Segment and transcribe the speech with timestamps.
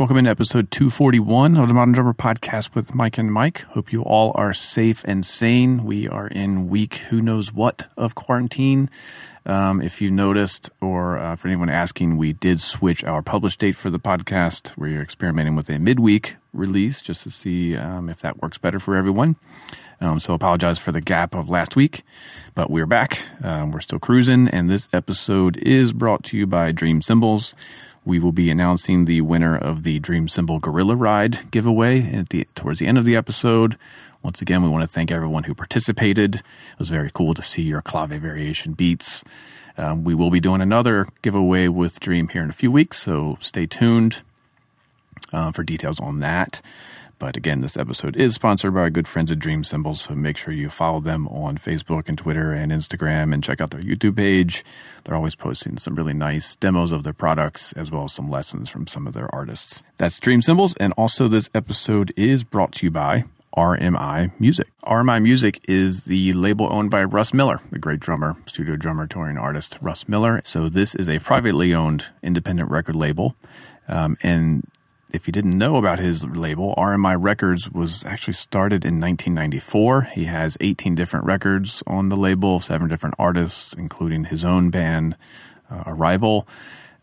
[0.00, 3.64] Welcome into episode 241 of the Modern Drummer podcast with Mike and Mike.
[3.64, 5.84] Hope you all are safe and sane.
[5.84, 8.88] We are in week who knows what of quarantine.
[9.44, 13.76] Um, if you noticed, or uh, for anyone asking, we did switch our publish date
[13.76, 14.74] for the podcast.
[14.78, 18.96] We're experimenting with a midweek release just to see um, if that works better for
[18.96, 19.36] everyone.
[20.00, 22.04] Um, so apologize for the gap of last week,
[22.54, 23.20] but we're back.
[23.44, 27.54] Um, we're still cruising, and this episode is brought to you by Dream Cymbals
[28.10, 32.44] we will be announcing the winner of the Dream Cymbal Gorilla Ride giveaway at the
[32.56, 33.78] towards the end of the episode.
[34.20, 36.34] Once again, we want to thank everyone who participated.
[36.34, 39.22] It was very cool to see your clave variation beats.
[39.78, 43.38] Um, we will be doing another giveaway with Dream here in a few weeks, so
[43.40, 44.22] stay tuned
[45.32, 46.60] uh, for details on that.
[47.20, 50.38] But again, this episode is sponsored by our good friends at Dream Cymbals, so make
[50.38, 54.16] sure you follow them on Facebook and Twitter and Instagram and check out their YouTube
[54.16, 54.64] page.
[55.04, 58.70] They're always posting some really nice demos of their products as well as some lessons
[58.70, 59.82] from some of their artists.
[59.98, 64.68] That's Dream Cymbals, and also this episode is brought to you by RMI Music.
[64.84, 69.36] RMI Music is the label owned by Russ Miller, the great drummer, studio drummer, touring
[69.36, 70.40] artist Russ Miller.
[70.46, 73.36] So this is a privately owned independent record label.
[73.88, 74.64] Um, and
[75.12, 80.02] if you didn't know about his label, RMI Records was actually started in 1994.
[80.14, 85.16] He has 18 different records on the label, seven different artists, including his own band,
[85.70, 86.46] uh, Arrival.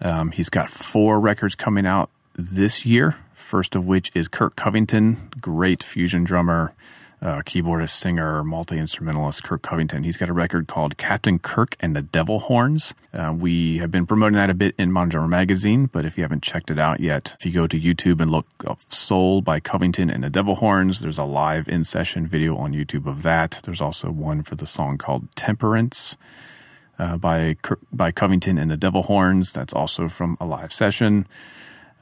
[0.02, 3.18] Um, he's got four records coming out this year.
[3.34, 6.74] First of which is Kirk Covington, great fusion drummer
[7.22, 10.04] uh, keyboardist, singer, multi instrumentalist Kirk Covington.
[10.04, 12.94] He's got a record called Captain Kirk and the Devil Horns.
[13.14, 16.44] Uh, we have been promoting that a bit in Modern Magazine, but if you haven't
[16.44, 20.10] checked it out yet, if you go to YouTube and look up Soul by Covington
[20.10, 23.62] and the Devil Horns, there's a live in session video on YouTube of that.
[23.64, 26.18] There's also one for the song called Temperance.
[27.00, 27.56] Uh, by
[27.94, 29.54] by Covington and the Devil Horns.
[29.54, 31.28] That's also from a live session.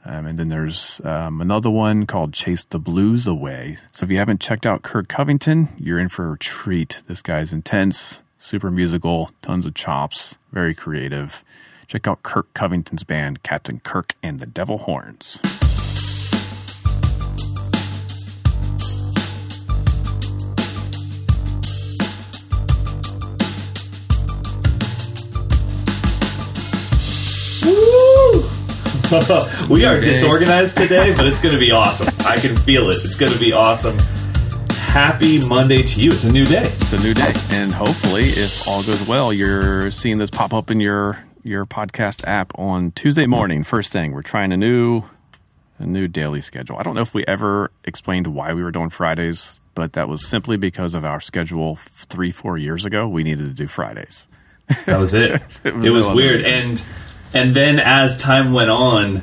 [0.08, 3.76] Um, and then there's um, another one called Chase the Blues Away.
[3.90, 7.02] So if you haven't checked out Kirk Covington, you're in for a treat.
[7.08, 11.42] This guy's intense, super musical, tons of chops, very creative.
[11.88, 15.40] Check out Kirk Covington's band, Captain Kirk and the Devil Horns.
[29.70, 32.08] we are disorganized today, but it's going to be awesome.
[32.26, 33.04] I can feel it.
[33.04, 33.96] It's going to be awesome.
[34.70, 36.10] Happy Monday to you.
[36.10, 36.72] It's a new day.
[36.80, 40.72] It's a new day, and hopefully, if all goes well, you're seeing this pop up
[40.72, 43.62] in your your podcast app on Tuesday morning.
[43.62, 45.04] First thing, we're trying a new
[45.78, 46.76] a new daily schedule.
[46.76, 50.26] I don't know if we ever explained why we were doing Fridays, but that was
[50.26, 53.06] simply because of our schedule three four years ago.
[53.06, 54.26] We needed to do Fridays.
[54.86, 55.30] That was it.
[55.64, 56.84] it was, it was weird, and
[57.34, 59.22] and then as time went on,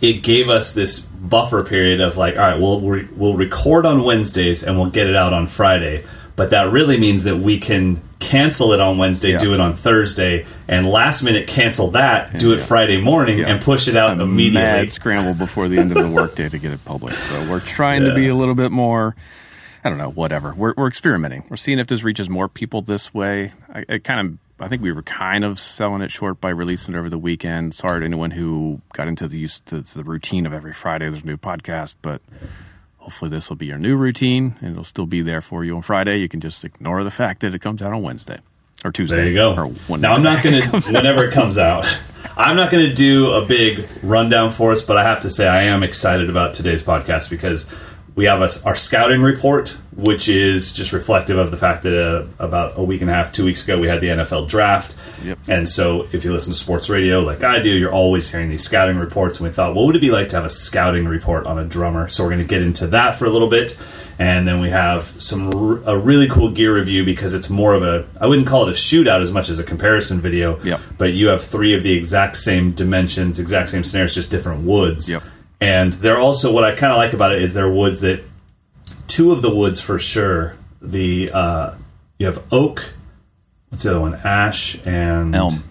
[0.00, 4.62] it gave us this buffer period of like, all right, we'll we'll record on Wednesdays
[4.62, 6.04] and we'll get it out on Friday.
[6.36, 9.38] But that really means that we can cancel it on Wednesday, yeah.
[9.38, 13.48] do it on Thursday, and last minute cancel that, do it Friday morning, yeah.
[13.48, 14.60] and push it out a immediately.
[14.60, 17.18] Mad scramble before the end of the workday to get it published.
[17.18, 18.10] So we're trying yeah.
[18.10, 19.16] to be a little bit more.
[19.82, 20.52] I don't know, whatever.
[20.52, 21.44] We're, we're experimenting.
[21.48, 23.52] We're seeing if this reaches more people this way.
[23.72, 26.94] I, it kind of I think we were kind of selling it short by releasing
[26.94, 27.74] it over the weekend.
[27.74, 31.10] Sorry to anyone who got into the use to, to the routine of every Friday
[31.10, 32.22] there's a new podcast, but
[32.96, 35.82] hopefully this will be your new routine and it'll still be there for you on
[35.82, 36.18] Friday.
[36.18, 38.38] You can just ignore the fact that it comes out on Wednesday
[38.82, 39.16] or Tuesday.
[39.16, 39.54] There you go.
[39.96, 41.84] now I'm not going to whenever it comes out.
[42.34, 45.46] I'm not going to do a big rundown for us, but I have to say
[45.46, 47.66] I am excited about today's podcast because
[48.16, 52.26] we have a, our scouting report, which is just reflective of the fact that uh,
[52.38, 54.96] about a week and a half, two weeks ago, we had the NFL draft.
[55.22, 55.38] Yep.
[55.48, 58.64] And so, if you listen to sports radio like I do, you're always hearing these
[58.64, 59.38] scouting reports.
[59.38, 61.64] And we thought, what would it be like to have a scouting report on a
[61.64, 62.08] drummer?
[62.08, 63.76] So, we're going to get into that for a little bit.
[64.18, 65.52] And then we have some
[65.86, 68.72] a really cool gear review because it's more of a I wouldn't call it a
[68.72, 70.58] shootout as much as a comparison video.
[70.60, 70.80] Yep.
[70.96, 75.10] But you have three of the exact same dimensions, exact same snares, just different woods.
[75.10, 75.22] Yep
[75.60, 78.22] and they're also what I kind of like about it is they're woods that
[79.06, 80.56] two of the woods for sure.
[80.80, 81.74] The uh,
[82.18, 82.94] you have oak.
[83.70, 84.14] What's the other one?
[84.14, 85.64] Ash and elm.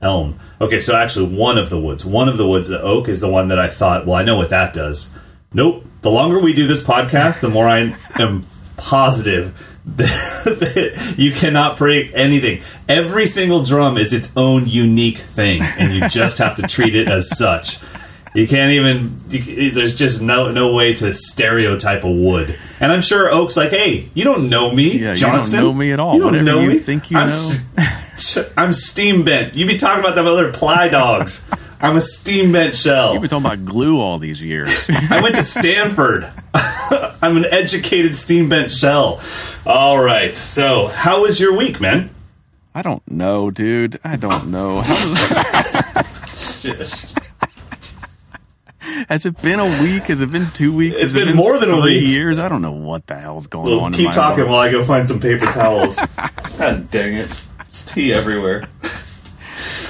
[0.00, 0.38] Elm.
[0.60, 3.28] Okay, so actually one of the woods, one of the woods, the oak is the
[3.28, 4.06] one that I thought.
[4.06, 5.10] Well, I know what that does.
[5.54, 5.84] Nope.
[6.00, 8.42] The longer we do this podcast, the more I am
[8.76, 12.62] positive that you cannot predict anything.
[12.88, 17.08] Every single drum is its own unique thing, and you just have to treat it
[17.08, 17.78] as such.
[18.34, 19.20] You can't even.
[19.28, 22.58] You, there's just no no way to stereotype a wood.
[22.80, 25.56] And I'm sure Oak's like, hey, you don't know me, yeah, Johnston.
[25.56, 26.14] You don't know me at all.
[26.14, 26.78] You don't Whatever know you me.
[26.78, 28.44] Think you I'm know?
[28.56, 29.54] I'm steam bent.
[29.54, 31.46] You be talking about them other ply dogs.
[31.80, 33.12] I'm a steam bent shell.
[33.12, 34.68] You've been talking about glue all these years.
[34.88, 36.30] I went to Stanford.
[36.54, 39.20] I'm an educated steam bent shell.
[39.66, 40.32] All right.
[40.32, 42.10] So, how was your week, man?
[42.72, 43.98] I don't know, dude.
[44.04, 44.80] I don't know.
[44.82, 46.04] How
[49.12, 50.04] Has it been a week?
[50.04, 50.96] Has it been two weeks?
[50.98, 52.02] It's it been more than a week.
[52.02, 52.38] years.
[52.38, 53.92] I don't know what the hell's going Well, on.
[53.92, 54.50] in keep talking life.
[54.50, 55.98] while I go find some paper towels.
[56.58, 57.46] God dang it.
[57.68, 58.64] It's tea everywhere.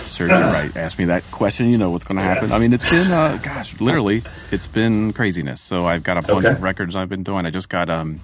[0.07, 0.77] Sure, you're right.
[0.77, 1.71] Ask me that question.
[1.71, 2.51] You know what's going to happen.
[2.51, 5.61] I mean, it's been, uh, gosh, literally, it's been craziness.
[5.61, 6.55] So I've got a bunch Okay.
[6.57, 7.47] of records I've been doing.
[7.47, 8.21] I just got, um,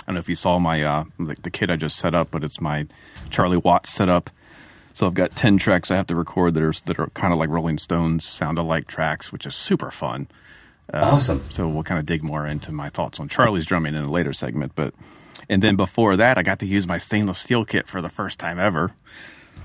[0.00, 2.32] I don't know if you saw my, uh, the, the kit I just set up,
[2.32, 2.88] but it's my
[3.30, 4.30] Charlie Watts setup.
[4.98, 7.38] So I've got ten tracks I have to record that are that are kind of
[7.38, 10.26] like Rolling Stones sound alike tracks, which is super fun.
[10.92, 11.40] awesome.
[11.50, 14.32] So we'll kind of dig more into my thoughts on Charlie's drumming in a later
[14.32, 14.72] segment.
[14.74, 14.94] But
[15.48, 18.40] and then before that, I got to use my stainless steel kit for the first
[18.40, 18.92] time ever.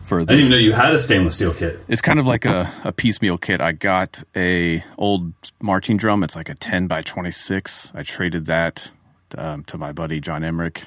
[0.04, 1.84] For I didn't even know you had a stainless steel kit.
[1.88, 3.60] it's kind of like a, a piecemeal kit.
[3.60, 6.22] I got a old marching drum.
[6.22, 7.92] It's like a ten by twenty six.
[7.96, 8.92] I traded that
[9.36, 10.84] um, to my buddy John Emmerich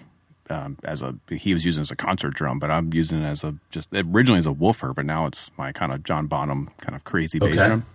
[0.50, 3.26] um, as a he was using it as a concert drum, but I'm using it
[3.26, 6.70] as a just originally as a woofer, but now it's my kind of John Bonham
[6.80, 7.66] kind of crazy bass Okay.
[7.66, 7.86] drum.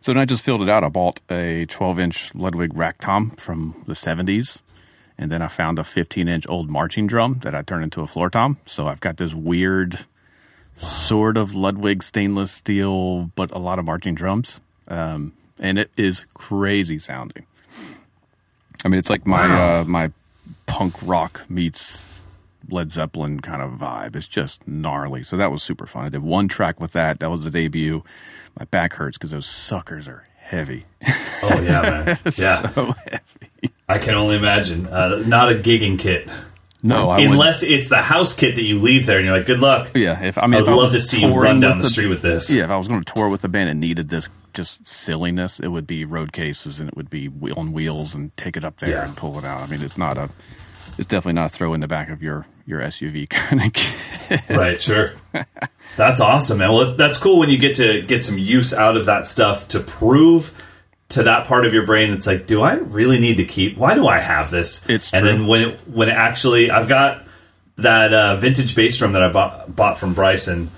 [0.00, 0.84] So then I just filled it out.
[0.84, 4.60] I bought a 12 inch Ludwig rack tom from the 70s.
[5.18, 8.06] And then I found a 15 inch old marching drum that I turned into a
[8.06, 8.58] floor tom.
[8.66, 10.04] So I've got this weird
[10.74, 14.60] sort of Ludwig stainless steel, but a lot of marching drums.
[14.88, 17.46] Um, and it is crazy sounding.
[18.84, 19.80] I mean, it's like my Wow.
[19.80, 20.12] uh, my
[20.66, 22.04] punk rock meets
[22.68, 24.16] Led Zeppelin kind of vibe.
[24.16, 25.22] It's just gnarly.
[25.24, 26.04] So that was super fun.
[26.06, 27.20] I did one track with that.
[27.20, 28.02] That was the debut.
[28.58, 30.84] My back hurts because those suckers are heavy.
[31.42, 32.18] Oh, yeah, man.
[32.38, 32.70] Yeah.
[32.70, 33.72] so heavy.
[33.88, 34.86] I can only imagine.
[34.86, 36.28] Uh, not a gigging kit.
[36.86, 39.60] No, I Unless it's the house kit that you leave there and you're like, good
[39.60, 39.90] luck.
[39.94, 40.22] yeah.
[40.22, 41.90] If I mean, I if would I love to see you run down with the
[41.90, 42.50] street with this.
[42.50, 45.60] Yeah, if I was going to tour with the band and needed this just silliness,
[45.60, 48.64] it would be road cases and it would be wheel on wheels and take it
[48.64, 49.04] up there Yeah.
[49.04, 49.60] and pull it out.
[49.62, 50.30] I mean, it's not a,
[50.96, 54.40] it's definitely not a throw in the back of your your SUV kind of kit.
[54.48, 55.12] Right, sure.
[55.96, 56.72] That's awesome, man.
[56.72, 59.80] Well, that's cool when you get to get some use out of that stuff to
[59.80, 60.50] prove
[61.16, 63.76] to that part of your brain that's like, do I really need to keep?
[63.76, 64.86] Why do I have this?
[64.88, 65.28] It's and true.
[65.28, 67.26] then when it when it actually, I've got
[67.76, 70.70] that uh, vintage bass drum that I bought bought from Bryson.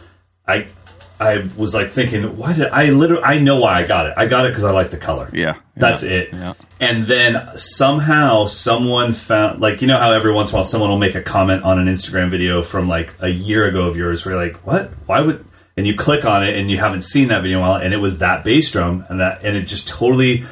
[0.46, 0.66] I
[1.20, 3.24] I was like thinking, why did I literally?
[3.24, 4.14] I know why I got it.
[4.16, 5.28] I got it because I like the color.
[5.32, 6.32] Yeah, that's it.
[6.32, 6.54] yeah.
[6.80, 10.90] And then somehow someone found, like, you know how every once in a while someone
[10.90, 14.24] will make a comment on an Instagram video from like a year ago of yours
[14.24, 14.92] where you're like, what?
[15.06, 15.44] Why would,
[15.78, 17.94] and you click on it and you haven't seen that video in a while and
[17.94, 20.44] it was that bass drum and that, and it just totally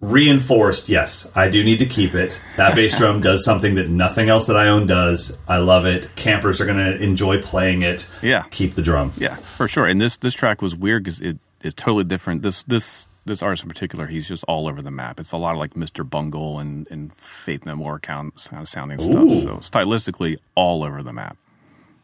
[0.00, 2.40] reinforced, yes, I do need to keep it.
[2.56, 5.38] That bass drum does something that nothing else that I own does.
[5.46, 6.10] I love it.
[6.16, 8.10] Campers are going to enjoy playing it.
[8.22, 8.42] Yeah.
[8.50, 9.12] Keep the drum.
[9.16, 9.86] Yeah, for sure.
[9.86, 12.42] And this this track was weird because it it's totally different.
[12.42, 15.20] This this this artist in particular, he's just all over the map.
[15.20, 16.08] It's a lot of like Mr.
[16.08, 19.40] Bungle and and Faith No More count of sounding Ooh.
[19.40, 19.62] stuff.
[19.62, 21.36] So stylistically, all over the map.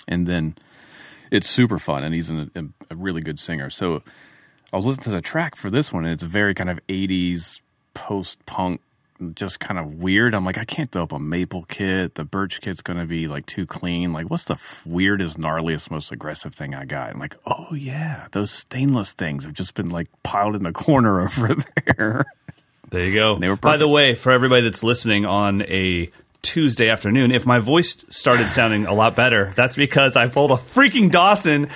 [0.06, 0.54] And then
[1.32, 3.70] it's super fun, and he's an, a, really good singer.
[3.70, 4.02] So
[4.72, 7.60] I was listening to the track for this one, and it's very kind of '80s
[7.94, 8.80] post punk.
[9.34, 10.34] Just kind of weird.
[10.34, 12.16] I'm like, I can't throw up a maple kit.
[12.16, 14.12] The birch kit's going to be like too clean.
[14.12, 17.10] Like, what's the f- weirdest, gnarliest, most aggressive thing I got?
[17.10, 21.20] I'm like, oh yeah, those stainless things have just been like piled in the corner
[21.22, 21.54] over
[21.86, 22.24] there.
[22.90, 23.38] There you go.
[23.38, 26.10] They were By the way, for everybody that's listening on a
[26.42, 30.54] Tuesday afternoon, if my voice started sounding a lot better, that's because I pulled a
[30.56, 31.68] freaking Dawson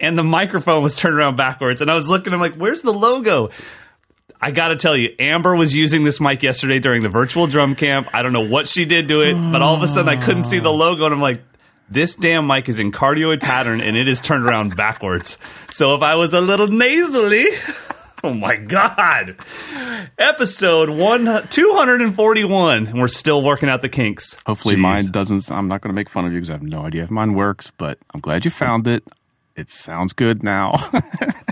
[0.00, 1.80] and the microphone was turned around backwards.
[1.80, 3.48] And I was looking, I'm like, where's the logo?
[4.40, 7.74] I got to tell you, Amber was using this mic yesterday during the virtual drum
[7.74, 8.08] camp.
[8.12, 10.42] I don't know what she did to it, but all of a sudden I couldn't
[10.44, 11.42] see the logo and I'm like,
[11.88, 15.38] this damn mic is in cardioid pattern and it is turned around backwards.
[15.70, 17.44] So if I was a little nasally,
[18.24, 19.36] oh my God.
[20.18, 24.36] Episode one, 241, and we're still working out the kinks.
[24.46, 24.80] Hopefully, Jeez.
[24.80, 25.50] mine doesn't.
[25.50, 27.34] I'm not going to make fun of you because I have no idea if mine
[27.34, 27.70] works.
[27.76, 29.04] But I'm glad you found it.
[29.56, 30.90] It sounds good now.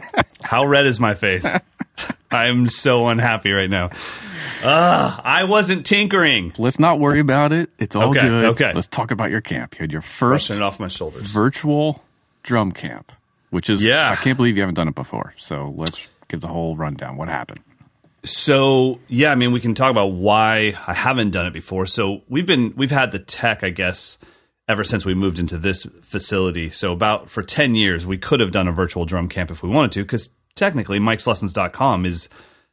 [0.42, 1.46] How red is my face?
[2.30, 3.90] I'm so unhappy right now.
[4.62, 6.52] Ugh, I wasn't tinkering.
[6.58, 7.70] Let's not worry about it.
[7.78, 8.44] It's all Okay, good.
[8.46, 8.72] okay.
[8.74, 9.74] Let's talk about your camp.
[9.74, 11.22] You had your first off my shoulders.
[11.22, 12.02] virtual
[12.42, 13.10] drum camp,
[13.50, 14.10] which is Yeah.
[14.10, 15.34] I can't believe you haven't done it before.
[15.38, 17.16] So let's give the whole rundown.
[17.16, 17.60] What happened?
[18.24, 21.86] So yeah, I mean, we can talk about why I haven't done it before.
[21.86, 24.18] So we've been we've had the tech, I guess,
[24.68, 26.70] ever since we moved into this facility.
[26.70, 29.70] So about for ten years, we could have done a virtual drum camp if we
[29.70, 32.28] wanted to, because technically, Mike'sLessons.com is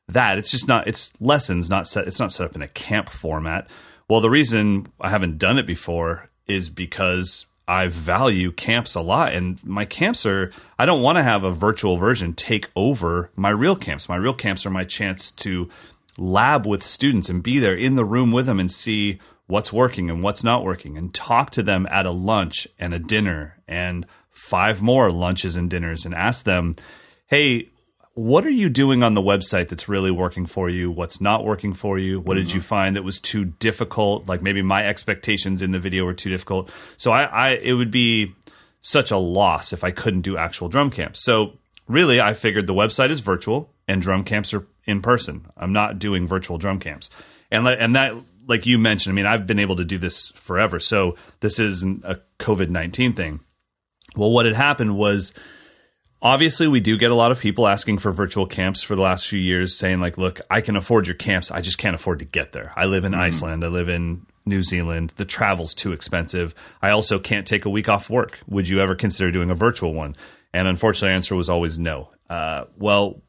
[0.10, 0.38] that.
[0.38, 0.88] It's just not.
[0.88, 2.08] It's lessons, not set.
[2.08, 3.70] It's not set up in a camp format.
[4.10, 9.34] Well, the reason I haven't done it before is because I value camps a lot.
[9.34, 13.50] And my camps are, I don't want to have a virtual version take over my
[13.50, 14.08] real camps.
[14.08, 15.70] My real camps are my chance to
[16.18, 20.10] lab with students and be there in the room with them and see what's working
[20.10, 24.06] and what's not working and talk to them at a lunch and a dinner and
[24.30, 26.76] five more lunches and dinners and ask them,
[27.28, 27.70] hey,
[28.18, 30.90] what are you doing on the website that's really working for you?
[30.90, 32.20] What's not working for you?
[32.20, 32.48] What mm-hmm.
[32.48, 34.28] did you find that was too difficult?
[34.28, 36.72] Like maybe my expectations in the video were too difficult.
[36.98, 38.34] So I, I it would be
[38.82, 41.20] such a loss if I couldn't do actual drum camps.
[41.20, 45.46] So really, I figured the website is virtual and drum camps are in person.
[45.56, 47.12] I'm not doing virtual drum camps,
[47.52, 48.16] and and that
[48.48, 50.80] like you mentioned, I mean, I've been able to do this forever.
[50.80, 53.42] So this isn't a COVID nineteen thing.
[54.16, 55.36] Well, what had happened was
[56.22, 59.28] obviously we do get a lot of people asking for virtual camps for the last
[59.28, 61.52] few years saying like look i can afford your camps.
[61.52, 62.74] I just can't afford to get there.
[62.76, 63.20] I live in mm.
[63.20, 63.64] iceland.
[63.64, 65.14] I live in new zealand.
[65.18, 66.56] The travel's too expensive.
[66.82, 68.40] I also can't take a week off work.
[68.48, 70.16] Would you ever consider doing a virtual one?
[70.54, 72.12] And unfortunately the answer was always no.
[72.30, 73.22] Uh, well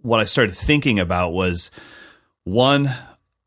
[0.00, 1.70] what i started thinking about was
[2.44, 2.90] one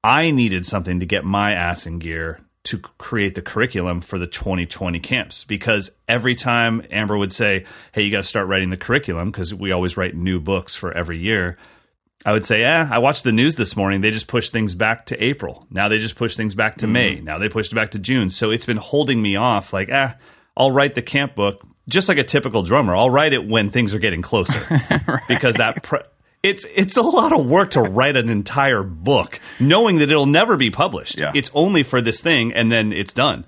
[0.03, 4.27] i needed something to get my ass in gear to create the curriculum for the
[4.27, 8.77] 2020 camps because every time Amber would say, Hey, you got to start writing the
[8.77, 11.57] curriculum because we always write new books for every year.
[12.23, 14.01] I would say, Yeah, I watched the news this morning.
[14.01, 15.65] They just pushed things back to April.
[15.71, 17.19] Now they just pushed things back to mm May.
[17.19, 18.29] Now they pushed it back to June.
[18.29, 20.15] So it's been holding me off like, ah,
[20.55, 22.95] I'll write the camp book just like a typical drummer.
[22.95, 24.59] I'll write it when things are getting closer
[25.07, 25.21] right.
[25.27, 26.01] because that pre-
[26.43, 30.57] it's it's a lot of work to write an entire book knowing that it'll never
[30.57, 31.19] be published.
[31.19, 31.31] Yeah.
[31.35, 33.45] It's only for this thing and then it's done.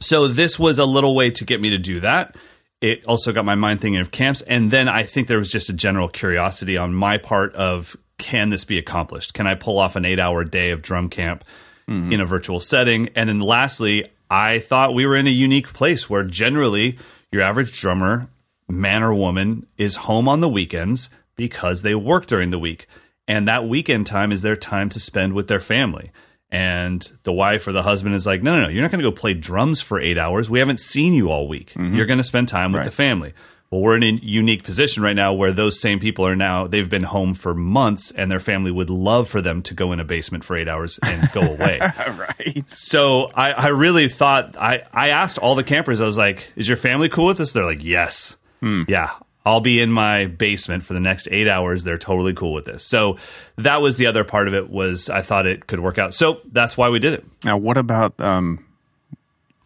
[0.00, 2.36] So this was a little way to get me to do that.
[2.80, 5.70] It also got my mind thinking of camps and then I think there was just
[5.70, 9.34] a general curiosity on my part of can this be accomplished?
[9.34, 11.44] Can I pull off an 8-hour day of drum camp
[11.88, 12.12] mm-hmm.
[12.12, 13.08] in a virtual setting?
[13.14, 16.98] And then lastly, I thought we were in a unique place where generally
[17.32, 18.28] your average drummer,
[18.68, 22.86] man or woman, is home on the weekends because they work during the week.
[23.26, 26.10] And that weekend time is their time to spend with their family.
[26.50, 29.10] And the wife or the husband is like, no, no, no, you're not going to
[29.10, 30.48] go play drums for eight hours.
[30.48, 31.72] We haven't seen you all week.
[31.72, 31.94] Mm-hmm.
[31.94, 32.84] You're going to spend time with right.
[32.84, 33.32] the family.
[33.70, 36.88] Well, we're in a unique position right now where those same people are now, they've
[36.88, 40.04] been home for months and their family would love for them to go in a
[40.04, 41.80] basement for eight hours and go away.
[42.08, 42.62] right.
[42.68, 46.68] So I, I really thought, I, I asked all the campers, I was like, is
[46.68, 47.52] your family cool with this?
[47.52, 48.36] They're like, yes.
[48.60, 48.82] Hmm.
[48.86, 49.10] Yeah,
[49.46, 51.84] I'll be in my basement for the next eight hours.
[51.84, 52.82] They're totally cool with this.
[52.82, 53.18] So
[53.56, 56.14] that was the other part of it was I thought it could work out.
[56.14, 57.24] So that's why we did it.
[57.44, 58.18] Now, what about?
[58.20, 58.64] Um,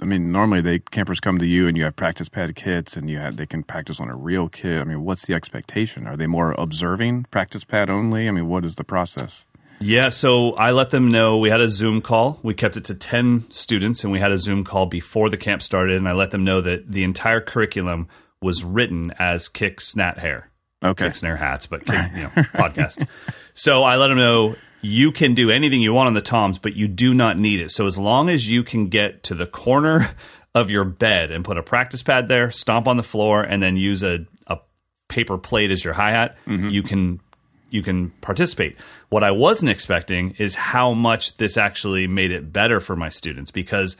[0.00, 3.10] I mean, normally they campers come to you and you have practice pad kits and
[3.10, 4.80] you have they can practice on a real kit.
[4.80, 6.06] I mean, what's the expectation?
[6.06, 8.28] Are they more observing practice pad only?
[8.28, 9.44] I mean, what is the process?
[9.80, 12.40] Yeah, so I let them know we had a Zoom call.
[12.42, 15.62] We kept it to 10 students and we had a Zoom call before the camp
[15.62, 15.96] started.
[15.96, 18.08] And I let them know that the entire curriculum
[18.42, 20.50] was written as Kick Snat Hair.
[20.84, 21.06] Okay.
[21.06, 23.06] Kick Snare Hats, but you know, podcast.
[23.54, 26.76] So I let them know you can do anything you want on the toms, but
[26.76, 27.70] you do not need it.
[27.70, 30.08] So as long as you can get to the corner
[30.54, 33.76] of your bed and put a practice pad there, stomp on the floor, and then
[33.76, 34.58] use a, a
[35.08, 36.68] paper plate as your hi hat, mm-hmm.
[36.68, 37.20] you can
[37.70, 38.76] you can participate.
[39.10, 43.50] What I wasn't expecting is how much this actually made it better for my students
[43.50, 43.96] because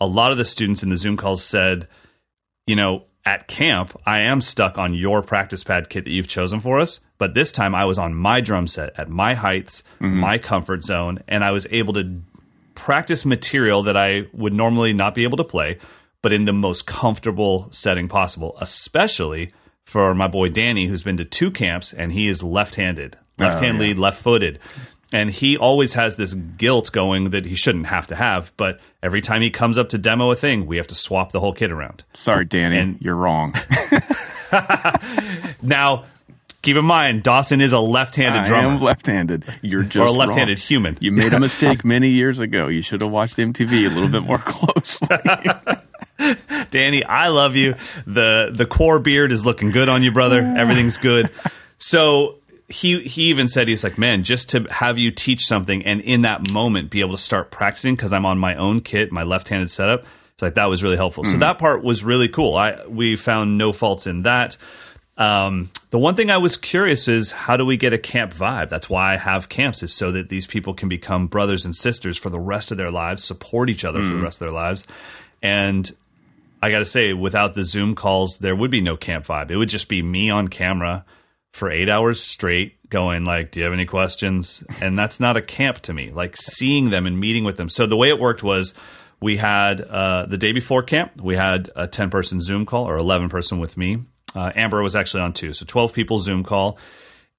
[0.00, 1.88] a lot of the students in the Zoom calls said,
[2.66, 6.60] you know, at camp, I am stuck on your practice pad kit that you've chosen
[6.60, 7.00] for us.
[7.18, 10.16] But this time I was on my drum set at my heights, mm-hmm.
[10.16, 12.22] my comfort zone, and I was able to
[12.74, 15.78] practice material that I would normally not be able to play,
[16.22, 19.52] but in the most comfortable setting possible, especially
[19.84, 23.62] for my boy Danny, who's been to two camps and he is left handed, left
[23.62, 23.88] hand oh, yeah.
[23.88, 24.58] lead, left footed
[25.12, 28.52] and he always has this guilt going that he shouldn't have to have.
[28.56, 31.40] But every time he comes up to demo a thing, we have to swap the
[31.40, 32.04] whole kit around.
[32.14, 33.54] Sorry, Danny, and, you're wrong.
[35.62, 36.04] now,
[36.62, 38.68] keep in mind, Dawson is a left-handed I drummer.
[38.68, 39.44] I am left-handed.
[39.62, 40.66] You're just or a left-handed wrong.
[40.66, 40.98] human.
[41.00, 42.68] You made a mistake many years ago.
[42.68, 45.08] You should have watched MTV a little bit more closely.
[46.70, 47.74] Danny, I love you.
[48.06, 50.40] the The core beard is looking good on you, brother.
[50.56, 51.30] Everything's good.
[51.78, 52.39] So
[52.70, 56.22] he he even said he's like man just to have you teach something and in
[56.22, 59.68] that moment be able to start practicing because i'm on my own kit my left-handed
[59.68, 61.32] setup it's like that was really helpful mm-hmm.
[61.32, 64.56] so that part was really cool i we found no faults in that
[65.16, 68.68] um, the one thing i was curious is how do we get a camp vibe
[68.68, 72.16] that's why i have camps is so that these people can become brothers and sisters
[72.16, 74.06] for the rest of their lives support each other mm-hmm.
[74.06, 74.24] for the mm-hmm.
[74.24, 74.86] rest of their lives
[75.42, 75.90] and
[76.62, 79.68] i gotta say without the zoom calls there would be no camp vibe it would
[79.68, 81.04] just be me on camera
[81.52, 85.42] for eight hours straight going like do you have any questions and that's not a
[85.42, 88.42] camp to me like seeing them and meeting with them so the way it worked
[88.42, 88.74] was
[89.20, 92.96] we had uh, the day before camp, we had a 10 person Zoom call or
[92.96, 94.04] 11 person with me.
[94.34, 95.52] Uh, Amber was actually on two.
[95.52, 96.78] So 12 people Zoom call.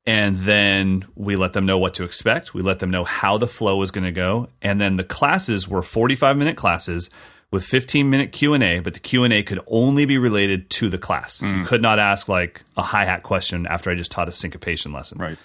[0.06, 2.54] And then we let them know what to expect.
[2.54, 4.50] We let them know how the flow was going to go.
[4.62, 7.10] And then the classes were 45 minute classes
[7.52, 11.42] with 15 minute Q&A, but the Q&A could only be related to the class.
[11.42, 11.66] You mm.
[11.66, 15.18] could not ask like a hi-hat question after I just taught a syncopation lesson.
[15.20, 15.38] Right.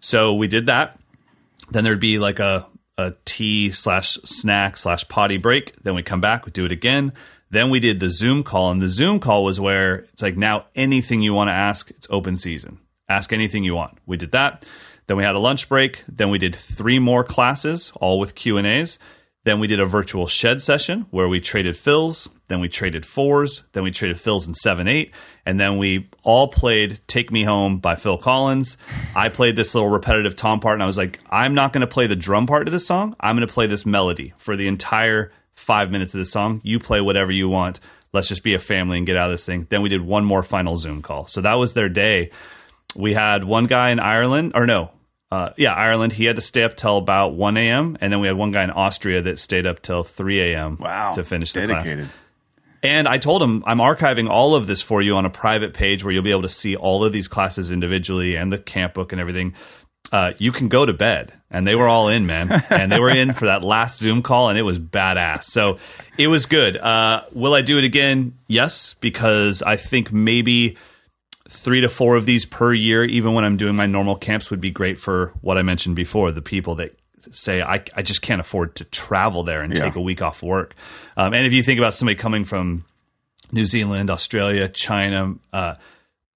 [0.00, 0.98] So we did that.
[1.70, 2.66] Then there'd be like a,
[2.96, 5.76] a tea slash snack slash potty break.
[5.76, 7.12] Then we come back, we do it again.
[7.50, 8.70] Then we did the Zoom call.
[8.70, 12.06] And the Zoom call was where it's like now anything you want to ask, it's
[12.08, 12.78] open season.
[13.10, 13.98] Ask anything you want.
[14.06, 14.64] We did that.
[15.06, 16.02] Then we had a lunch break.
[16.08, 18.98] Then we did three more classes, all with Q and A's.
[19.44, 22.28] Then we did a virtual shed session where we traded fills.
[22.46, 23.64] Then we traded fours.
[23.72, 25.12] Then we traded fills in seven, eight.
[25.44, 28.76] And then we all played Take Me Home by Phil Collins.
[29.16, 31.86] I played this little repetitive tom part and I was like, I'm not going to
[31.88, 33.16] play the drum part of this song.
[33.18, 36.60] I'm going to play this melody for the entire five minutes of the song.
[36.62, 37.80] You play whatever you want.
[38.12, 39.66] Let's just be a family and get out of this thing.
[39.70, 41.26] Then we did one more final Zoom call.
[41.26, 42.30] So that was their day.
[42.94, 44.90] We had one guy in Ireland, or no,
[45.32, 46.12] uh, yeah, Ireland.
[46.12, 47.96] He had to stay up till about 1 a.m.
[48.02, 50.76] And then we had one guy in Austria that stayed up till 3 a.m.
[50.78, 51.12] Wow.
[51.12, 52.04] to finish the Dedicated.
[52.04, 52.16] class.
[52.82, 56.04] And I told him I'm archiving all of this for you on a private page
[56.04, 59.12] where you'll be able to see all of these classes individually and the camp book
[59.12, 59.54] and everything.
[60.12, 61.32] Uh, you can go to bed.
[61.50, 62.50] And they were all in, man.
[62.70, 65.44] And they were in for that last Zoom call, and it was badass.
[65.44, 65.78] So
[66.18, 66.76] it was good.
[66.76, 68.36] Uh, will I do it again?
[68.48, 70.76] Yes, because I think maybe
[71.52, 74.60] three to four of these per year, even when I'm doing my normal camps, would
[74.60, 76.98] be great for what I mentioned before the people that
[77.30, 79.84] say, I, I just can't afford to travel there and Yeah.
[79.84, 80.74] take a week off work.
[81.16, 82.84] Um, and if you think about somebody coming from
[83.52, 85.74] New Zealand, Australia, China, uh,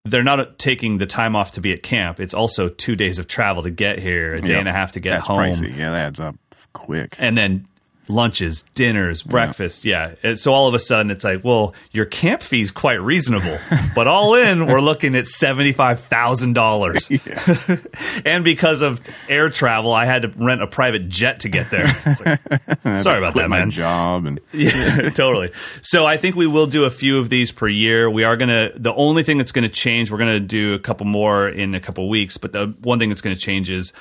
[0.04, 2.20] they're not taking the time off to be at camp.
[2.20, 4.60] It's also two days of travel to get here, a day Yep.
[4.60, 5.70] and a half to get That's home pricey.
[5.76, 6.36] Yeah, that adds up
[6.72, 7.16] quick.
[7.18, 7.66] and then
[8.08, 9.84] lunches, dinners, breakfast.
[9.84, 10.14] Yeah.
[10.22, 13.58] And So all of a sudden it's like, well, your camp fee's quite reasonable,
[13.94, 18.22] but all in, we're looking at $75,000.
[18.26, 21.84] and because of air travel, I had to rent a private jet to get there.
[21.84, 22.40] Like,
[23.00, 23.70] sorry about that, man.
[23.70, 25.50] job and Yeah, totally.
[25.82, 28.10] So I think we will do a few of these per year.
[28.10, 30.74] We are going to, the only thing that's going to change, we're going to do
[30.74, 33.70] a couple more in a couple weeks, but the one thing that's going to change
[33.70, 33.92] is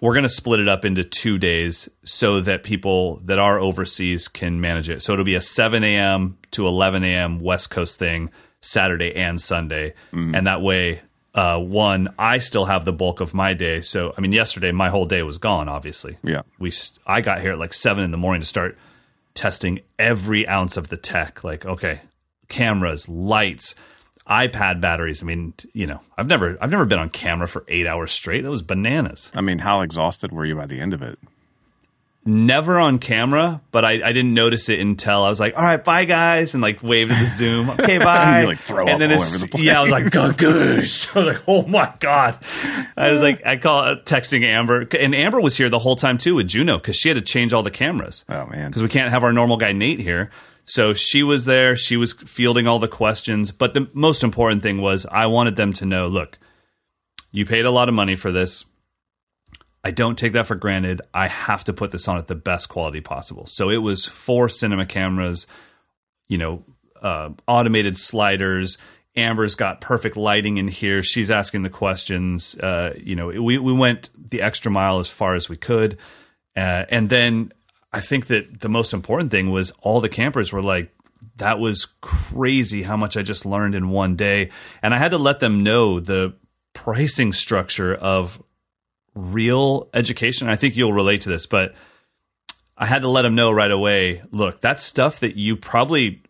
[0.00, 4.28] we're going to split it up into two days so that people that are overseas
[4.28, 5.02] can manage it.
[5.02, 6.38] So it'll be a 7 a.m.
[6.52, 7.40] to 11 a.m.
[7.40, 8.30] West Coast thing,
[8.60, 9.94] Saturday and Sunday.
[10.34, 11.02] And that way,
[11.34, 13.80] uh, one, I still have the bulk of my day.
[13.80, 16.42] So, I mean, yesterday, my whole day was gone, obviously yeah.
[16.58, 16.72] we
[17.06, 18.76] I got here at like seven in the morning to start
[19.34, 21.44] testing every ounce of the tech.
[21.44, 22.00] Like, okay,
[22.48, 23.74] cameras, lights,
[24.28, 25.22] iPad batteries.
[25.22, 28.42] I mean, you know, I've never I've never been on camera for eight hours straight.
[28.42, 29.30] That was bananas.
[29.34, 31.18] I mean, how exhausted were you by the end of it?
[32.26, 35.82] Never on camera, but I, I didn't notice it until I was like, all right,
[35.82, 37.70] bye guys, and like waved at the Zoom.
[37.80, 38.42] Okay, bye.
[38.42, 39.64] You, like, throw and then all it's- over the place.
[39.64, 40.04] Yeah, I was like,
[40.36, 41.08] goosh.
[41.16, 42.38] I was like, oh my god.
[42.98, 46.18] I was like, I call uh, texting Amber, and Amber was here the whole time
[46.18, 48.68] too with Juno because she had to change all the cameras Oh man.
[48.68, 50.30] because we can't have our normal guy Nate here.
[50.68, 51.76] So she was there.
[51.76, 53.52] She was fielding all the questions.
[53.52, 56.38] But the most important thing was I wanted them to know look,
[57.32, 58.66] you paid a lot of money for this.
[59.82, 61.00] I don't take that for granted.
[61.14, 63.46] I have to put this on at the best quality possible.
[63.46, 65.46] So it was four cinema cameras,
[66.28, 66.64] you know,
[67.00, 68.76] uh, automated sliders.
[69.16, 71.02] Amber's got perfect lighting in here.
[71.02, 72.56] She's asking the questions.
[72.56, 75.96] Uh, you know, we, we went the extra mile as far as we could.
[76.54, 77.52] Uh, and then
[77.92, 80.94] I think that the most important thing was all the campers were like,
[81.36, 84.50] that was crazy how much I just learned in one day.
[84.82, 86.34] And I had to let them know the
[86.74, 88.42] pricing structure of
[89.14, 90.48] real education.
[90.48, 91.74] I think you'll relate to this, but
[92.76, 96.22] I had to let them know right away look, that's stuff that you probably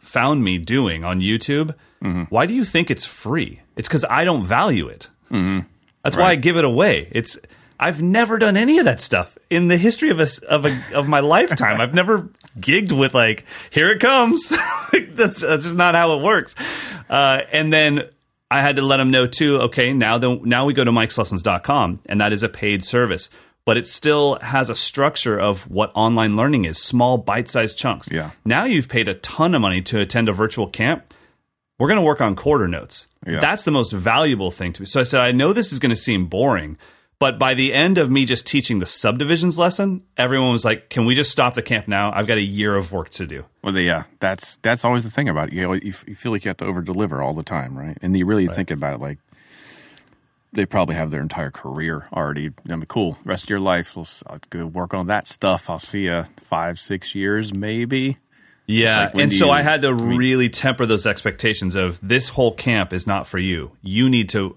[0.00, 1.74] found me doing on YouTube.
[2.02, 2.22] Mm-hmm.
[2.24, 3.60] Why do you think it's free?
[3.76, 5.08] It's because I don't value it.
[5.30, 5.66] Mm-hmm.
[6.02, 7.08] That's why I give it away.
[7.12, 7.38] It's
[7.84, 11.06] I've never done any of that stuff in the history of a, of a, of
[11.06, 11.82] my lifetime.
[11.82, 14.50] I've never gigged with like, here it comes.
[14.92, 16.54] Like, that's, that's just not how it works.
[17.10, 18.08] Uh, and then
[18.50, 19.58] I had to let them know too.
[19.62, 23.28] Okay, now the, now we go to mikeslessons.com and that is a paid service,
[23.66, 28.08] but it still has a structure of what online learning is, small bite-sized chunks.
[28.10, 28.30] Yeah.
[28.46, 31.12] Now you've paid a ton of money to attend a virtual camp.
[31.78, 33.08] We're going to work on quarter notes.
[33.26, 33.40] Yeah.
[33.40, 34.86] That's the most valuable thing to me.
[34.86, 36.78] So I said, I know this is going to seem boring,
[37.24, 41.06] but by the end of me just teaching the subdivisions lesson, everyone was like, "Can
[41.06, 42.12] we just stop the camp now?
[42.14, 45.30] I've got a year of work to do." Well, yeah, that's that's always the thing
[45.30, 45.54] about it.
[45.54, 47.78] You know, you, f- you feel like you have to over deliver all the time,
[47.78, 47.96] right?
[48.02, 49.16] And you really think about it like
[50.52, 52.50] they probably have their entire career already.
[52.68, 53.16] I mean, cool.
[53.24, 55.70] Rest of your life, we'll I'll go work on that stuff.
[55.70, 58.18] I'll see you five, six years, maybe.
[58.66, 61.98] Yeah, like, and so you- I had to I mean- really temper those expectations of
[62.06, 63.72] this whole camp is not for you.
[63.80, 64.56] You need to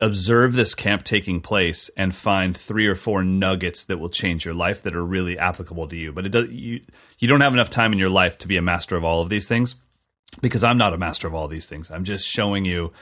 [0.00, 4.54] observe this camp taking place and find three or four nuggets that will change your
[4.54, 6.12] life that are really applicable to you.
[6.12, 6.80] But it does you
[7.18, 9.28] you don't have enough time in your life to be a master of all of
[9.28, 9.76] these things
[10.40, 11.90] because I'm not a master of all these things.
[11.90, 12.92] I'm just showing you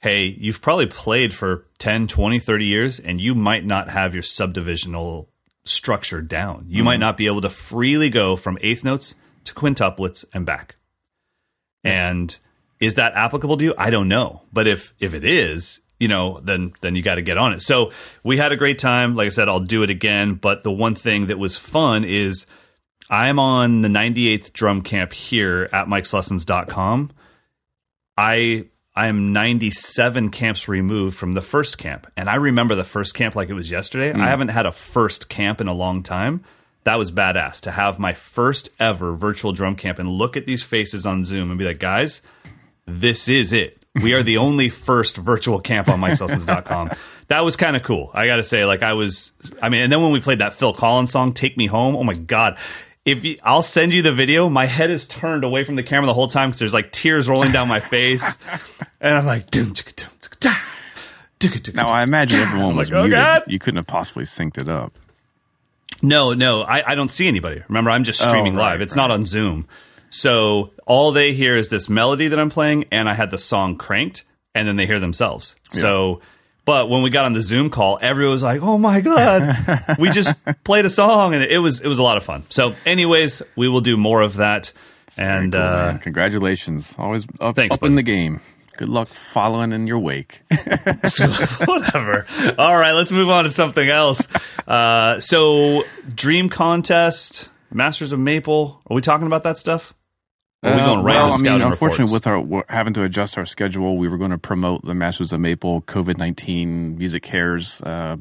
[0.00, 4.22] hey, you've probably played for 10, 20, 30 years and you might not have your
[4.22, 5.26] subdivisional
[5.64, 6.66] structure down.
[6.68, 7.00] You might mm-hmm.
[7.00, 10.76] not be able to freely go from eighth notes to quintuplets and back.
[11.84, 12.36] And
[12.80, 13.74] is that applicable to you?
[13.76, 14.42] I don't know.
[14.52, 17.62] But if if it is, you know, then then you got to get on it.
[17.62, 19.14] So we had a great time.
[19.14, 20.34] Like I said, I'll do it again.
[20.34, 22.46] But the one thing that was fun is
[23.10, 27.10] I'm on the 98th drum camp here at mikeslessons.com.
[28.16, 32.10] I I'm 97 camps removed from the first camp.
[32.16, 34.12] And I remember the first camp like it was yesterday.
[34.12, 34.20] Mm.
[34.20, 36.42] I haven't had a first camp in a long time.
[36.82, 40.64] That was badass to have my first ever virtual drum camp and look at these
[40.64, 42.22] faces on Zoom and be like, guys,
[42.86, 43.77] this is it.
[44.02, 46.90] We are the only first virtual camp on mikeslessons.com.
[47.28, 48.10] That was kind of cool.
[48.14, 50.54] I got to say, like, I was, I mean, and then when we played that
[50.54, 52.58] Phil Collins song, Take Me Home, oh my God.
[53.04, 56.06] If you, I'll send you the video, my head is turned away from the camera
[56.06, 58.38] the whole time because there's like tears rolling down my face.
[59.00, 60.10] and I'm like, dum, chicka, dum,
[61.40, 61.88] chicka, da, Now.
[61.88, 63.18] I imagine everyone was like, oh, muted.
[63.18, 63.42] God.
[63.46, 64.98] You couldn't have possibly synced it up.
[66.02, 67.62] No, no, I, I don't see anybody.
[67.68, 68.80] Remember, I'm just oh, streaming Oh, right, live.
[68.80, 69.66] It's not on Zoom.
[70.10, 73.76] So all they hear is this melody that I'm playing, and I had the song
[73.76, 75.56] cranked, and then they hear themselves.
[75.70, 76.20] So,
[76.64, 80.10] but when we got on the Zoom call, everyone was like, "Oh my god, we
[80.10, 82.44] just played a song," and it was it was a lot of fun.
[82.48, 84.72] So, anyways, we will do more of that.
[85.16, 85.98] And Cool, uh.
[85.98, 86.94] Congratulations.
[86.98, 87.92] Always up, Thanks, up buddy.
[87.92, 88.40] in the game.
[88.76, 90.42] Good luck following in your wake.
[91.64, 92.26] whatever.
[92.58, 94.28] All right, let's move on to something else.
[94.68, 95.82] Uh, so,
[96.14, 98.80] Dream Contest, Masters of Maple.
[98.88, 99.94] Are we talking about that stuff?
[100.62, 102.12] Are we going right Uh, well, I mean, unfortunately, reports?
[102.12, 105.40] with our having to adjust our schedule, we were going to promote the Masters of
[105.40, 108.16] Maple COVID nineteen Music Cares uh,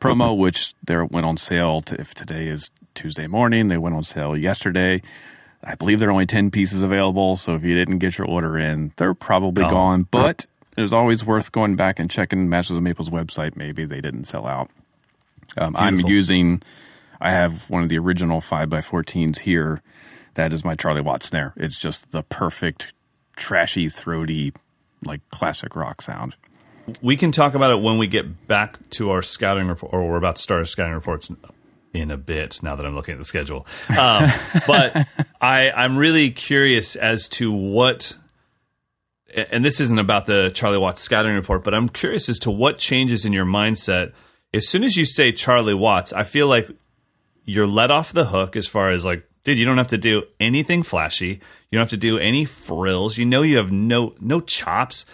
[0.00, 1.80] promo, which there went on sale.
[1.82, 5.02] To, if today is Tuesday morning, they went on sale yesterday.
[5.62, 8.58] I believe there are only ten pieces available, so if you didn't get your order
[8.58, 10.02] in, they're probably gone.
[10.10, 10.46] But
[10.76, 13.54] it's always worth going back and checking Masters of Maple's website.
[13.54, 14.68] Maybe they didn't sell out.
[15.56, 16.60] Um, I'm using.
[17.20, 19.80] I have one of the original five x fourteens here.
[20.34, 21.52] That is my Charlie Watts snare.
[21.56, 22.94] It's just the perfect,
[23.36, 24.52] trashy, throaty,
[25.04, 26.36] like classic rock sound.
[27.00, 30.16] we can talk about it when we get back to our scouting report, or we're
[30.16, 31.30] about to start our scouting reports
[31.92, 32.62] in a bit.
[32.62, 34.30] Now that I'm looking at the schedule, um,
[34.66, 35.06] but
[35.40, 38.16] I, I'm really curious as to what.
[39.50, 42.76] And this isn't about the Charlie Watts scouting report, but I'm curious as to what
[42.76, 44.12] changes in your mindset
[44.52, 46.12] as soon as you say Charlie Watts.
[46.12, 46.68] I feel like
[47.46, 50.24] you're let off the hook as far as like, dude, you don't have to do
[50.40, 51.40] anything flashy.
[51.70, 53.16] You don't have to do any frills.
[53.16, 55.06] You know you have no no chops.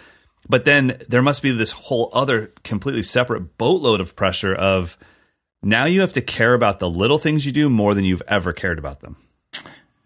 [0.47, 4.97] But then there must be this whole other completely separate boatload of pressure of
[5.61, 8.53] now you have to care about the little things you do more than you've ever
[8.53, 9.17] cared about them.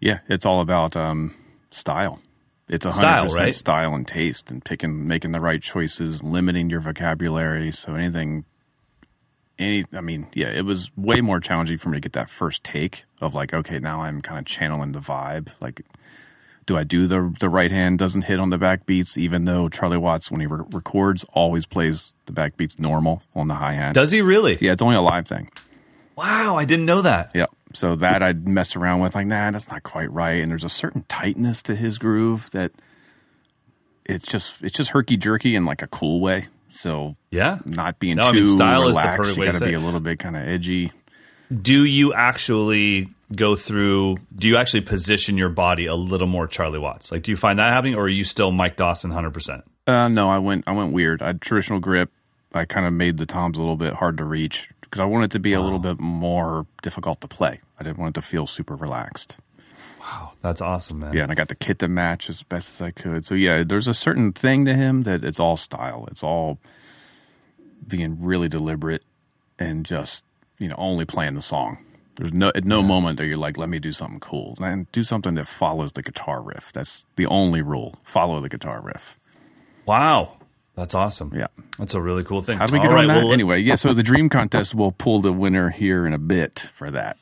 [0.00, 1.34] Yeah, it's all about um,
[1.70, 2.20] style.
[2.68, 3.54] It's a Style, hundred percent right?
[3.54, 7.70] style and taste, and picking, making the right choices, limiting your vocabulary.
[7.72, 8.44] So anything,
[9.58, 12.64] any, I mean, yeah, it was way more challenging for me to get that first
[12.64, 15.48] take of like, okay, now I'm kind of channeling the vibe.
[15.60, 15.82] Like,
[16.66, 19.68] do I do the the right hand doesn't hit on the back beats, even though
[19.68, 23.74] Charlie Watts when he re- records always plays the back beats normal on the high
[23.74, 23.94] hand.
[23.94, 24.56] Does he really?
[24.60, 25.50] yeah, it's only a live thing.
[26.16, 27.32] Wow, I didn't know that.
[27.34, 27.46] Yeah.
[27.74, 30.40] So that I'd mess around with, like, nah, that's not quite right.
[30.40, 32.70] And there's a certain tightness to his groove that
[34.04, 36.46] it's just it's just herky jerky in like a cool way.
[36.74, 37.58] So Yeah.
[37.64, 39.36] not being No, too I mean, style is the relaxed.
[39.36, 40.92] you got to be a little bit kind of edgy.
[41.62, 46.78] Do you actually go through do you actually position your body a little more Charlie
[46.78, 47.10] Watts?
[47.12, 49.62] Like do you find that happening or are you still Mike Dawson 100%?
[49.86, 51.22] Uh, no, I went I went weird.
[51.22, 52.10] I had traditional grip.
[52.52, 55.26] I kind of made the toms a little bit hard to reach because I wanted
[55.26, 57.60] it to be a little bit more difficult to play.
[57.78, 59.36] I didn't want it to feel super relaxed.
[60.04, 61.14] Wow, that's awesome, man.
[61.14, 63.24] Yeah, and I got the kit to match as best as I could.
[63.24, 66.06] So yeah, there's a certain thing to him that it's all style.
[66.10, 66.58] It's all
[67.86, 69.02] being really deliberate
[69.58, 70.24] and just
[70.58, 71.78] you know only playing the song.
[72.16, 75.04] There's no at no moment are you like, let me do something cool and do
[75.04, 76.70] something that follows the guitar riff.
[76.72, 77.96] That's the only rule.
[78.04, 79.18] Follow the guitar riff.
[79.86, 80.34] Wow.
[80.76, 81.32] That's awesome.
[81.34, 81.46] Yeah.
[81.78, 82.58] That's a really cool thing.
[82.58, 83.22] How do we All get right, on that?
[83.22, 83.76] well, anyway, yeah.
[83.76, 87.16] So the dream contest will pull the winner here in a bit for that.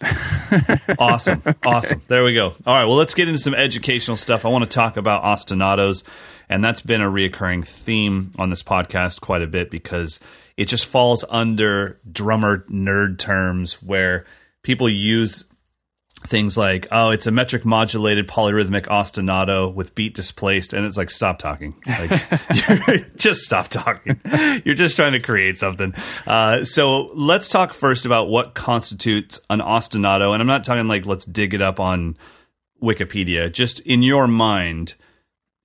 [0.99, 1.43] awesome.
[1.65, 2.01] Awesome.
[2.09, 2.55] There we go.
[2.67, 2.87] All right.
[2.87, 4.47] Well, let's get into some educational stuff.
[4.47, 6.03] I want to talk about ostinatos,
[6.49, 10.19] and that's been a reoccurring theme on this podcast quite a bit because
[10.57, 14.25] it just falls under drummer nerd terms where
[14.63, 15.45] people use
[16.23, 20.73] things like, oh, it's a metric modulated polyrhythmic ostinato with beat displaced.
[20.73, 21.75] And it's like, stop talking.
[21.87, 22.11] Like,
[23.17, 24.21] just stop talking.
[24.65, 25.95] You're just trying to create something.
[26.27, 30.33] Uh, so let's talk first about what constitutes an ostinato.
[30.33, 32.17] And I'm not talking like, let's dig it up on
[32.83, 33.53] Wikipedia.
[33.53, 34.95] Just in your mind,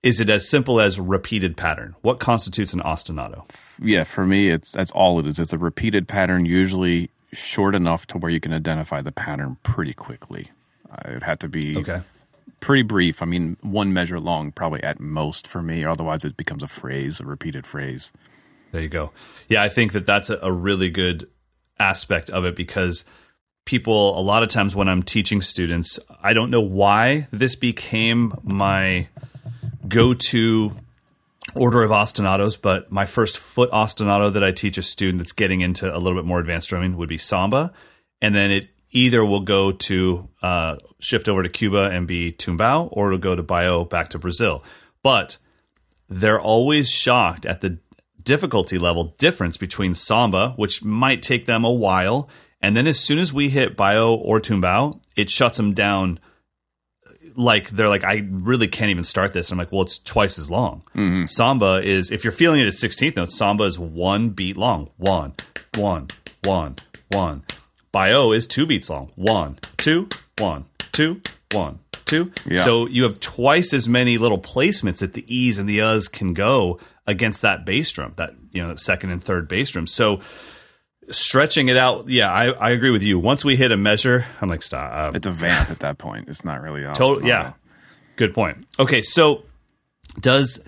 [0.03, 1.95] is it as simple as repeated pattern?
[2.01, 3.43] What constitutes an ostinato?
[3.83, 5.39] yeah, for me, it's that's all it is.
[5.39, 9.93] It's a repeated pattern, usually short enough to where you can identify the pattern pretty
[9.93, 10.51] quickly.
[10.91, 12.01] Uh, it had to be Okay.
[12.59, 13.21] pretty brief.
[13.21, 15.85] I mean, one measure long, probably at most for me.
[15.85, 18.11] Otherwise, it becomes a phrase, a repeated phrase.
[18.71, 19.11] There you go.
[19.47, 21.29] Yeah, I think that that's a, a really good
[21.79, 23.05] aspect of it because
[23.65, 28.33] people, a lot of times when I'm teaching students, I don't know why this became
[28.43, 29.07] my
[29.87, 30.75] go to
[31.55, 35.61] order of ostinatos, but my first foot ostinato that I teach a student that's getting
[35.61, 37.73] into a little bit more advanced drumming would be samba.
[38.21, 42.89] And then it either will go to uh, shift over to Cuba and be tumbao,
[42.91, 44.63] or it'll go to baião back to Brazil.
[45.03, 45.37] But
[46.09, 47.79] they're always shocked at the
[48.23, 52.29] difficulty level difference between samba, which might take them a while,
[52.61, 56.19] and then as soon as we hit baião or tumbao, it shuts them down.
[57.37, 59.51] Like they're like, I really can't even start this.
[59.51, 60.83] I'm like, well, it's twice as long.
[60.95, 61.25] Mm-hmm.
[61.27, 64.89] Samba is, if you're feeling it as 16th notes, samba is one beat long.
[64.97, 65.33] One,
[65.75, 66.07] one,
[66.43, 66.75] one,
[67.11, 67.43] one.
[67.93, 69.11] baião is two beats long.
[69.15, 71.21] One, two, one, two,
[71.51, 72.31] one, two.
[72.45, 72.63] Yeah.
[72.63, 76.33] So you have twice as many little placements that the E's and the U's can
[76.33, 79.87] go against that bass drum, that you know, second and third bass drum.
[79.87, 80.19] So
[81.09, 83.17] stretching it out, yeah, I, I agree with you.
[83.19, 84.91] Once we hit a measure, I'm like, stop.
[84.93, 86.27] Uh, It's a vamp at that point.
[86.29, 87.27] It's not really Total, ostinato.
[87.27, 87.53] yeah.
[88.15, 88.67] Good point.
[88.79, 89.43] Okay, so
[90.21, 90.59] does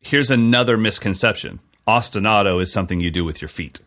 [0.00, 1.60] here's another misconception.
[1.86, 3.80] Ostinato is something you do with your feet.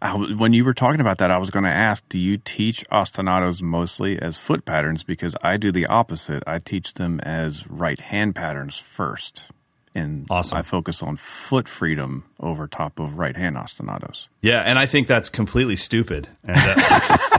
[0.00, 2.38] I w when you were talking about that, I was going to ask, do you
[2.38, 5.04] teach ostinatos mostly as foot patterns?
[5.04, 6.42] Because I do the opposite.
[6.46, 9.50] I teach them as right hand patterns first.
[9.96, 10.58] And Awesome.
[10.58, 14.26] I focus on foot freedom over top of right hand ostinatos.
[14.42, 16.28] Yeah, and I think that's completely stupid.
[16.44, 17.38] And, uh,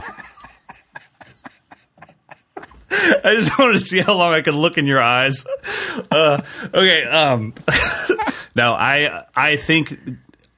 [2.90, 5.46] I just wanted to see how long I could look in your eyes.
[6.10, 6.40] Uh,
[6.74, 7.04] okay.
[7.04, 7.54] Um,
[8.54, 9.98] now, I I think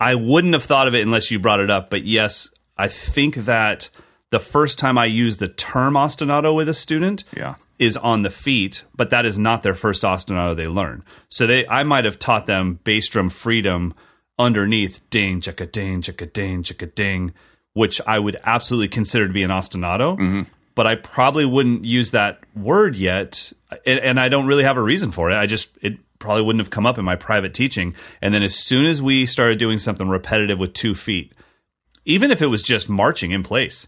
[0.01, 1.91] I wouldn't have thought of it unless you brought it up.
[1.91, 3.91] But yes, I think that
[4.31, 7.55] the first time I use the term ostinato with a student, Yeah.
[7.79, 11.03] is on the feet, but that is not their first ostinato they learn.
[11.29, 13.95] So they, I might have taught them bass drum freedom
[14.39, 17.33] underneath ding, chicka ding, chicka ding, chicka ding,
[17.75, 20.19] which I would absolutely consider to be an ostinato.
[20.19, 20.43] Mm-hmm.
[20.75, 23.53] But I probably wouldn't use that word yet,
[23.85, 25.35] and, and I don't really have a reason for it.
[25.35, 27.95] I just it probably wouldn't have come up in my private teaching.
[28.23, 31.33] And then as soon as we started doing something repetitive with two feet,
[32.11, 33.87] even if it was just marching in place,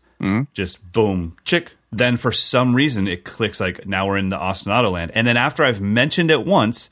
[0.54, 1.74] just boom, chick.
[1.90, 5.10] Then for some reason it clicks like now we're in the ostinato land.
[5.14, 6.88] And then after I've mentioned it once,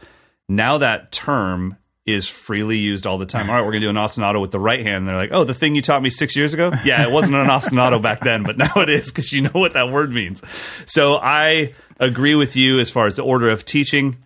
[0.49, 3.49] now that term is freely used all the time.
[3.49, 4.97] All right, we're gonna do an ostinato with the right hand.
[4.97, 6.73] And they're like, oh, the thing you taught me six years ago?
[6.85, 9.75] Yeah, it wasn't an ostinato back then, but now it is because you know what
[9.75, 10.43] that word means.
[10.87, 14.17] So I agree with you as far as the order of teaching.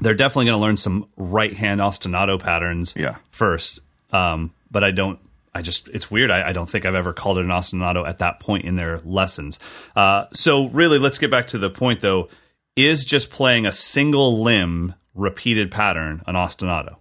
[0.00, 3.16] They're definitely going to learn some right hand ostinato patterns Yeah.
[3.30, 3.80] first.
[4.12, 5.18] Um, but I don't.
[5.54, 6.30] I just it's weird.
[6.30, 8.98] I, I don't think I've ever called it an ostinato at that point in their
[9.04, 9.58] lessons.
[9.96, 12.28] Uh, so really, let's get back to the point though.
[12.76, 16.96] Is just playing a single limb repeated pattern an ostinato?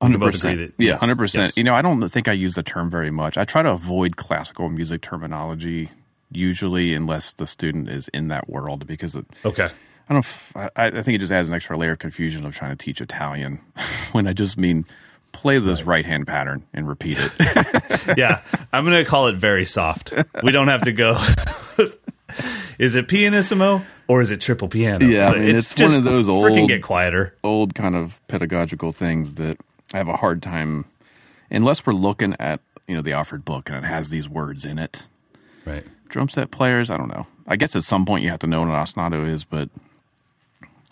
[0.00, 0.60] Hundred percent.
[0.60, 1.46] Yeah, yes, hundred percent.
[1.48, 1.56] yes.
[1.56, 3.38] You know, I don't think I use the term very much.
[3.38, 5.90] I try to avoid classical music terminology
[6.32, 9.68] usually, unless the student is in that world, because it, Okay.
[10.08, 10.26] I don't.
[10.56, 13.00] I, I think it just adds an extra layer of confusion of trying to teach
[13.00, 13.60] Italian
[14.12, 14.84] when I just mean
[15.32, 17.32] play this right hand pattern and repeat it.
[18.18, 18.42] yeah,
[18.72, 20.12] I'm going to call it very soft.
[20.42, 21.22] We don't have to go.
[22.78, 25.04] is it pianissimo or is it triple piano?
[25.04, 27.36] Yeah, I mean, it's one of those old Freaking get quieter.
[27.42, 29.58] Old kind of pedagogical things that
[29.92, 30.84] I have a hard time,
[31.50, 34.78] unless we're looking at you know the Alfred book and it has these words in
[34.78, 35.02] it.
[35.64, 35.84] Right.
[36.08, 37.26] Drum set players, I don't know.
[37.46, 39.70] I guess at some point you have to know what an ostinato is, but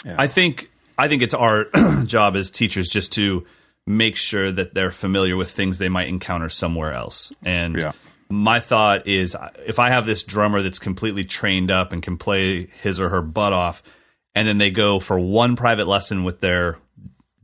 [0.05, 1.67] I think I think it's our
[2.05, 3.47] job as teachers just to
[3.87, 7.33] make sure that they're familiar with things they might encounter somewhere else.
[7.43, 7.93] And Yeah.
[8.29, 12.67] my thought is if I have this drummer that's completely trained up and can play
[12.83, 13.83] his or her butt off
[14.35, 16.79] and then they go for one private lesson with their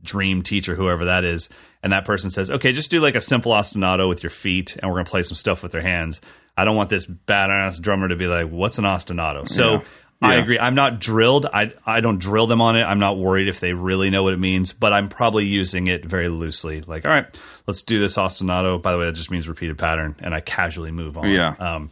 [0.03, 1.49] dream teacher whoever that is
[1.83, 4.89] and that person says, "Okay, just do like a simple ostinato with your feet, and
[4.89, 6.21] we're going to play some stuff with their hands."
[6.57, 9.73] I don't want this badass drummer to be like, "What's an ostinato?" So.
[9.73, 9.81] Yeah.
[10.21, 10.57] I agree.
[10.57, 11.45] I'm not drilled.
[11.45, 12.83] I I don't drill them on it.
[12.83, 16.03] I'm not worried if they really know what it means, but I'm probably using it
[16.05, 16.81] very loosely.
[16.81, 17.25] Like, all right,
[17.67, 18.81] let's do this ostinato.
[18.81, 21.29] By the way, that just means repeated pattern, and I casually move on.
[21.29, 21.53] Yeah.
[21.59, 21.91] Um,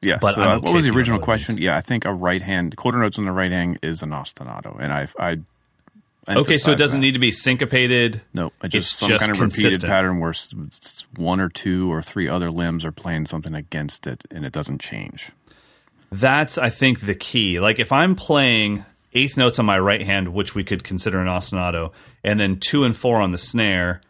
[0.00, 0.18] Yes.
[0.20, 1.58] But so, uh, okay what was the if you don't original know what it question?
[1.58, 4.76] Yeah, I think a right hand quarter notes on the right hand is an ostinato,
[4.78, 5.38] and I I.
[6.28, 7.04] okay, so it doesn't that.
[7.04, 8.22] need to be syncopated.
[8.32, 9.72] No, it just It's some just kind of consistent.
[9.72, 10.34] repeated pattern where
[11.16, 14.80] one or two or three other limbs are playing something against it, and it doesn't
[14.80, 15.32] change.
[16.10, 17.60] That's I think the key.
[17.60, 21.26] Like if I'm playing eighth notes on my right hand, which we could consider an
[21.26, 21.92] ostinato,
[22.24, 24.00] and then two and four on the snare,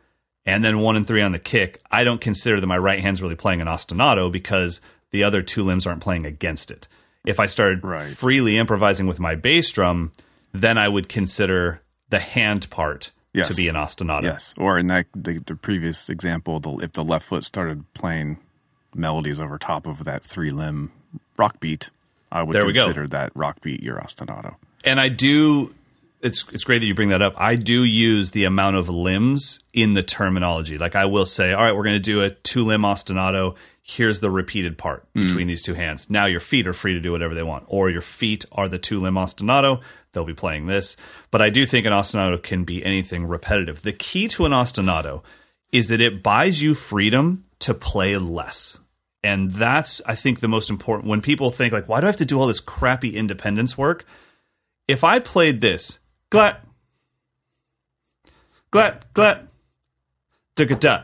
[0.46, 3.22] and then one and three on the kick, I don't consider that my right hand's
[3.22, 4.80] really playing an ostinato because
[5.10, 6.86] the other two limbs aren't playing against it.
[7.26, 8.08] If I started Right.
[8.08, 10.12] freely improvising with my bass drum,
[10.52, 13.48] then I would consider the hand part Yes.
[13.48, 14.22] to be an ostinato.
[14.22, 18.38] Yes, or in that the, the previous example, the, if the left foot started playing
[18.94, 20.90] melodies over top of that three limb
[21.38, 21.90] rock beat,
[22.30, 22.84] I would There we go.
[22.84, 24.56] consider that rock beat your ostinato.
[24.84, 25.74] and I do.
[26.20, 27.34] It's it's great that you bring that up.
[27.36, 30.76] I do use the amount of limbs in the terminology.
[30.76, 33.54] Like I will say, all right, we're going to do a two limb ostinato.
[33.84, 35.26] Here's the repeated part mm.
[35.26, 36.10] between these two hands.
[36.10, 38.78] Now your feet are free to do whatever they want, or your feet are the
[38.78, 39.80] two limb ostinato.
[40.12, 40.96] They'll be playing this.
[41.30, 43.82] But I do think an ostinato can be anything repetitive.
[43.82, 45.22] The key to an ostinato
[45.70, 48.78] is that it buys you freedom to play less.
[49.28, 51.08] And that's, I think, the most important.
[51.08, 54.04] When people think, like, why do I have to do all this crappy independence work?
[54.88, 56.66] if I played this, glat,
[58.70, 59.46] glat, glat,
[60.56, 61.02] da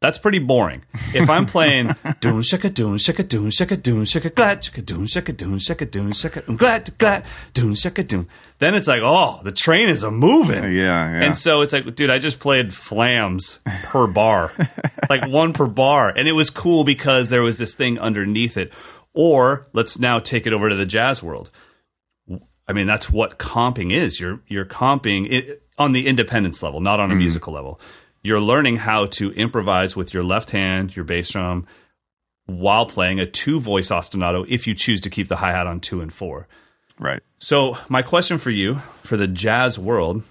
[0.00, 0.82] that's pretty boring.
[1.14, 5.32] If I'm playing doon shaka doon shaka doon shaka doon shaka glat shaka doon shaka
[5.32, 8.26] doon shaka doon shaka doon glat glat doon shaka doon,
[8.60, 10.64] then it's like, oh, the train is a moving.
[10.64, 11.24] Yeah, yeah.
[11.24, 14.52] And so it's like, dude, I just played flams per bar,
[15.10, 16.12] like one per bar.
[16.16, 18.72] And it was cool because there was this thing underneath it.
[19.12, 21.50] Or let's now take it over to the jazz world.
[22.68, 24.20] I mean, that's what comping is.
[24.20, 27.18] You're, you're comping it on the independence level, not on a mm-hmm.
[27.18, 27.80] musical level.
[28.22, 31.66] You're learning how to improvise with your left hand, your bass drum,
[32.46, 35.80] while playing a two voice ostinato if you choose to keep the hi hat on
[35.80, 36.48] two and four.
[36.98, 37.22] right.
[37.38, 40.22] So, my question for you for the jazz world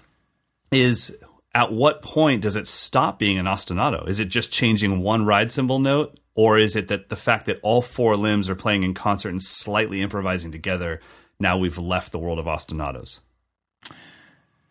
[0.70, 1.16] is
[1.54, 4.06] at what point does it stop being an ostinato?
[4.08, 6.18] Is it just changing one ride cymbal note?
[6.36, 9.42] Or is it that the fact that all four limbs are playing in concert and
[9.42, 11.00] slightly improvising together,
[11.40, 13.18] now we've left the world of ostinatos?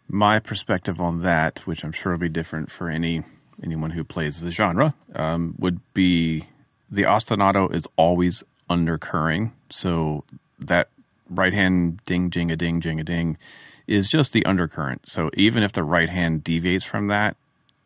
[0.09, 3.23] My perspective on that, which I'm sure will be different for any
[3.63, 6.47] anyone who plays the genre, um, would be
[6.89, 9.53] the ostinato is always undercurring.
[9.69, 10.23] So
[10.59, 10.89] that
[11.29, 13.37] right hand ding jing a ding jing a ding
[13.85, 15.07] is just the undercurrent.
[15.07, 17.37] So even if the right hand deviates from that,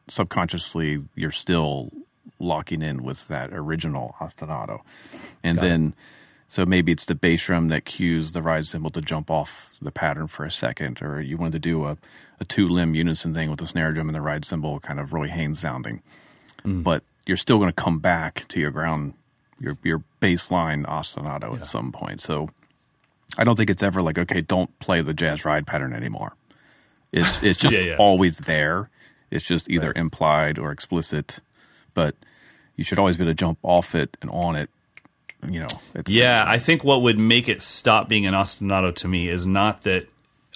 [0.07, 1.91] subconsciously you're still
[2.39, 4.81] locking in with that original ostinato.
[5.43, 5.93] And then
[6.53, 9.89] so maybe it's the bass drum that cues the ride cymbal to jump off the
[9.89, 11.97] pattern for a second, or you wanted to do a,
[12.39, 15.13] a two limb unison thing with the snare drum and the ride cymbal kind of
[15.13, 16.03] Roy Haynes sounding.
[16.63, 16.83] Mm.
[16.83, 19.15] But you're still going to come back to your ground,
[19.59, 22.21] your your baseline ostinato at some point.
[22.21, 22.51] So
[23.35, 26.35] I don't think it's ever like, okay, don't play the jazz ride pattern anymore.
[27.11, 27.97] It's it's just Yeah, yeah.
[27.97, 28.91] always there.
[29.31, 31.39] It's just either implied or explicit,
[31.95, 32.15] but
[32.75, 34.69] you should always be able to jump off it and on it.
[35.49, 35.67] You know,
[36.08, 39.82] Yeah, I think what would make it stop being an ostinato to me is not
[39.84, 40.08] that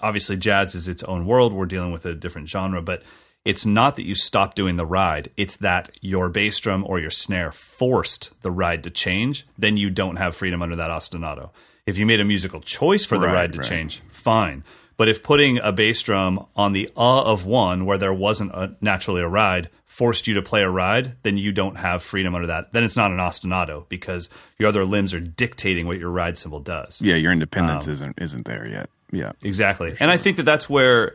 [0.02, 1.54] obviously jazz is its own world.
[1.54, 3.04] We're dealing with a different genre, but
[3.46, 5.30] it's not that you stop doing the ride.
[5.38, 9.46] It's that your bass drum or your snare forced the ride to change.
[9.58, 11.52] Then you don't have freedom under that ostinato.
[11.86, 13.68] If you made a musical choice for the Right, ride to right.
[13.68, 14.64] change, fine.
[14.98, 18.76] But if putting a bass drum on the uh of one where there wasn't a,
[18.82, 22.48] naturally a ride forced you to play a ride, then you don't have freedom under
[22.48, 22.74] that.
[22.74, 24.30] Then it's not an ostinato because
[24.60, 27.02] your other limbs are dictating what your ride cymbal does.
[27.02, 28.90] Yeah, your independence Um, isn't isn't there yet.
[29.12, 29.96] Yeah, Exactly.
[30.00, 31.14] And I think that that's where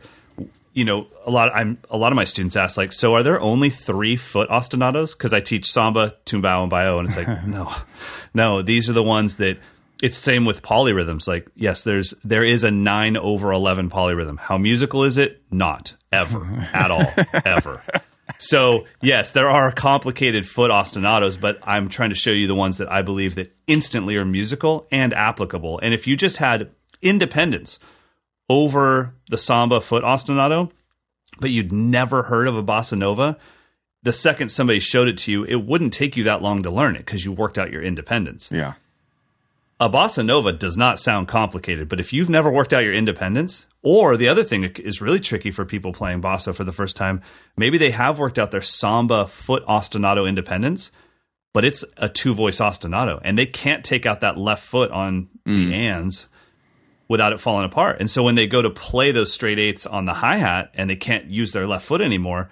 [0.73, 3.21] you know a lot Of, I'm a lot of my students ask like so are
[3.21, 7.45] there only 3 foot ostinatos cuz I teach samba, tumbao and baião and it's like
[7.57, 7.71] no.
[8.33, 9.57] No, these are the ones that
[10.03, 14.37] it's same with polyrhythms like yes there's there is a 9 over 11 polyrhythm.
[14.37, 15.41] How musical is it?
[15.49, 17.07] Not ever at all
[17.45, 17.81] ever.
[18.37, 22.79] So yes, there are complicated foot ostinatos, but I'm trying to show you the ones
[22.79, 25.79] that I believe that instantly are musical and applicable.
[25.81, 27.79] And if you just had independence
[28.49, 30.69] over the samba foot ostinato,
[31.39, 33.37] but you'd never heard of a bossa nova,
[34.03, 36.97] the second somebody showed it to you, it wouldn't take you that long to learn
[36.97, 38.51] it because you worked out your independence.
[38.51, 38.73] yeah,
[39.79, 43.67] a bossa nova does not sound complicated, but if you've never worked out your independence,
[43.81, 46.95] or the other thing that is really tricky for people playing bossa for the first
[46.95, 47.21] time,
[47.57, 50.91] maybe they have worked out their samba foot ostinato independence,
[51.53, 55.29] but it's a two voice ostinato, and they can't take out that left foot on
[55.45, 55.73] the mm.
[55.73, 56.27] ands
[57.09, 57.97] without it falling apart.
[57.99, 60.89] And so when they go to play those straight eights on the hi hat and
[60.89, 62.49] they can't use their left foot anymore,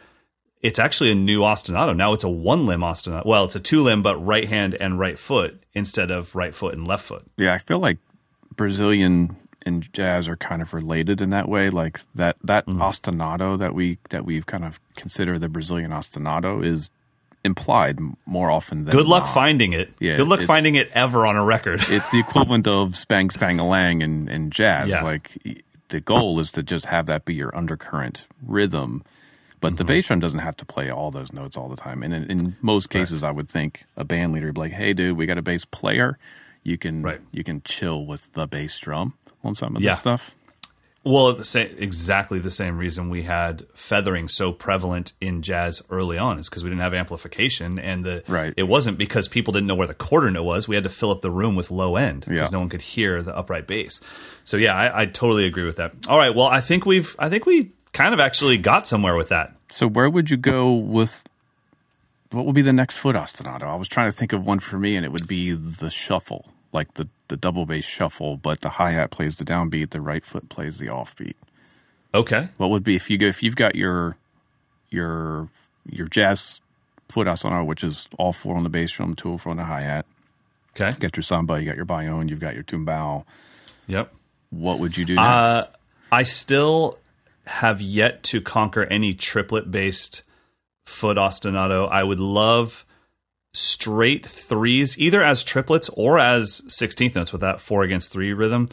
[0.62, 1.96] it's actually a new ostinato.
[1.96, 3.26] Now it's a one limb ostinato.
[3.26, 6.76] Well, it's a two limb, but right hand and right foot instead of right foot
[6.76, 7.24] and left foot.
[7.38, 7.98] Yeah, I feel like
[8.56, 11.70] Brazilian and jazz are kind of related in that way.
[11.70, 12.82] Like that that Mm-hmm.
[12.82, 16.90] ostinato that we that we've kind of consider the Brazilian ostinato is
[17.44, 19.34] implied more often than Good luck not.
[19.34, 19.92] finding it.
[20.00, 21.82] Yeah, Good luck finding it ever on a record.
[21.90, 24.90] It's the equivalent of spang spang a lang in, in jazz.
[24.90, 25.04] Yeah.
[25.04, 25.32] Like
[25.90, 29.04] the goal is to just have that be your undercurrent rhythm.
[29.62, 29.76] But Mm-hmm.
[29.78, 32.04] the bass drum doesn't have to play all those notes all the time.
[32.04, 34.92] And in, in most cases, I would think a band leader would be like, "Hey,
[34.94, 36.18] dude, we got a bass player.
[36.64, 37.22] You can Right.
[37.32, 39.92] you can chill with the bass drum on some of Yeah.
[39.92, 40.36] this stuff."
[41.04, 46.20] Well, the same, exactly the same reason we had feathering so prevalent in jazz early
[46.20, 48.54] on is because we didn't have amplification, and the Right.
[48.56, 50.68] it wasn't because people didn't know where the quarter note was.
[50.68, 52.56] We had to fill up the room with low end because Yeah.
[52.56, 54.00] no one could hear the upright bass.
[54.44, 55.94] So yeah, I, I totally agree with that.
[56.08, 59.30] All right, well, I think we've I think we kind of actually got somewhere with
[59.30, 59.56] that.
[59.70, 61.24] So where would you go with?
[62.32, 63.64] What would be the next foot ostinato?
[63.64, 66.46] I was trying to think of one for me, and it would be the shuffle,
[66.72, 70.24] like the the double bass shuffle, but the hi hat plays the downbeat, the right
[70.26, 71.36] foot plays the offbeat.
[72.14, 74.18] Okay, What would be if you go if you've got your
[74.90, 75.48] your
[75.90, 76.60] your jazz
[77.10, 79.82] foot ostinato, which is all four on the bass drum, two four on the hi
[79.82, 80.06] hat.
[80.76, 83.24] okay, You got your samba, you got your baião, you've got your tumbao.
[83.88, 84.14] yep.
[84.50, 85.26] What would you do next?
[85.28, 85.66] Uh,
[86.12, 86.98] I still
[87.52, 90.24] have yet to conquer any triplet based
[90.86, 91.90] foot ostinato.
[91.92, 92.86] I would love
[93.54, 98.70] straight threes, either as triplets or as 16th notes with that four against three rhythm.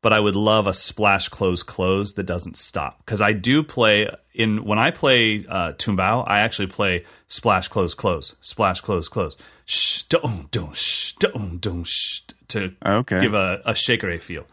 [0.00, 4.08] But I would love a splash close close that doesn't stop because I do play
[4.34, 6.24] in when I play uh, tumbao.
[6.26, 11.84] I actually play splash close close splash close close shh dum dum shh dum dum
[11.84, 13.20] shh to Okay.
[13.20, 14.44] give a, a shaker feel.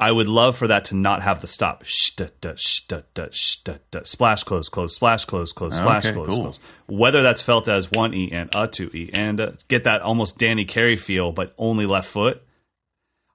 [0.00, 1.82] I would love for that to not have the stop.
[2.16, 2.54] Da, da,
[2.86, 3.26] da, da,
[3.64, 4.00] da, da.
[4.04, 6.42] Splash, close, close, splash, close, close, splash, Okay, close, cool.
[6.42, 6.60] close.
[6.86, 10.38] Whether that's felt as one E and a two E and a, get that almost
[10.38, 12.42] Danny Carey feel, but only left foot.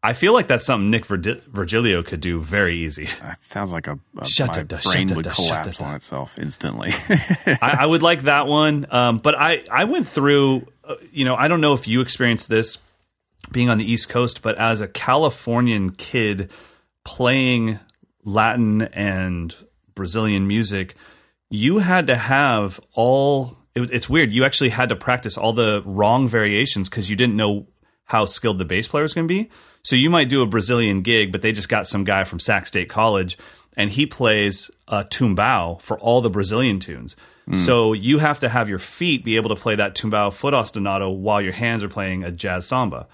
[0.05, 3.07] I feel like that's something Nick Virgi- Virgilio could do very easy.
[3.21, 6.37] That sounds like a, a Shut my shut brain it, would shut collapse on itself
[6.37, 6.91] instantly.
[7.45, 8.85] I, I would like that one.
[8.89, 12.49] Um, but I, I went through, uh, you know, I don't know if you experienced
[12.49, 12.77] this
[13.51, 16.49] being on the East Coast, but as a Californian kid
[17.03, 17.79] playing
[18.23, 19.55] Latin and
[19.95, 20.95] Brazilian music,
[21.49, 23.57] you had to have all.
[23.75, 24.31] It, it's weird.
[24.31, 27.67] You actually had to practice all the wrong variations because you didn't know
[28.05, 29.49] how skilled the bass player was going to be.
[29.83, 32.67] So you might do a Brazilian gig, but they just got some guy from Sac
[32.67, 33.37] State College,
[33.75, 37.15] and he plays a tumbao for all the Brazilian tunes.
[37.45, 37.57] Hmm.
[37.57, 41.13] So you have to have your feet be able to play that tumbao foot ostinato
[41.13, 43.07] while your hands are playing a jazz samba,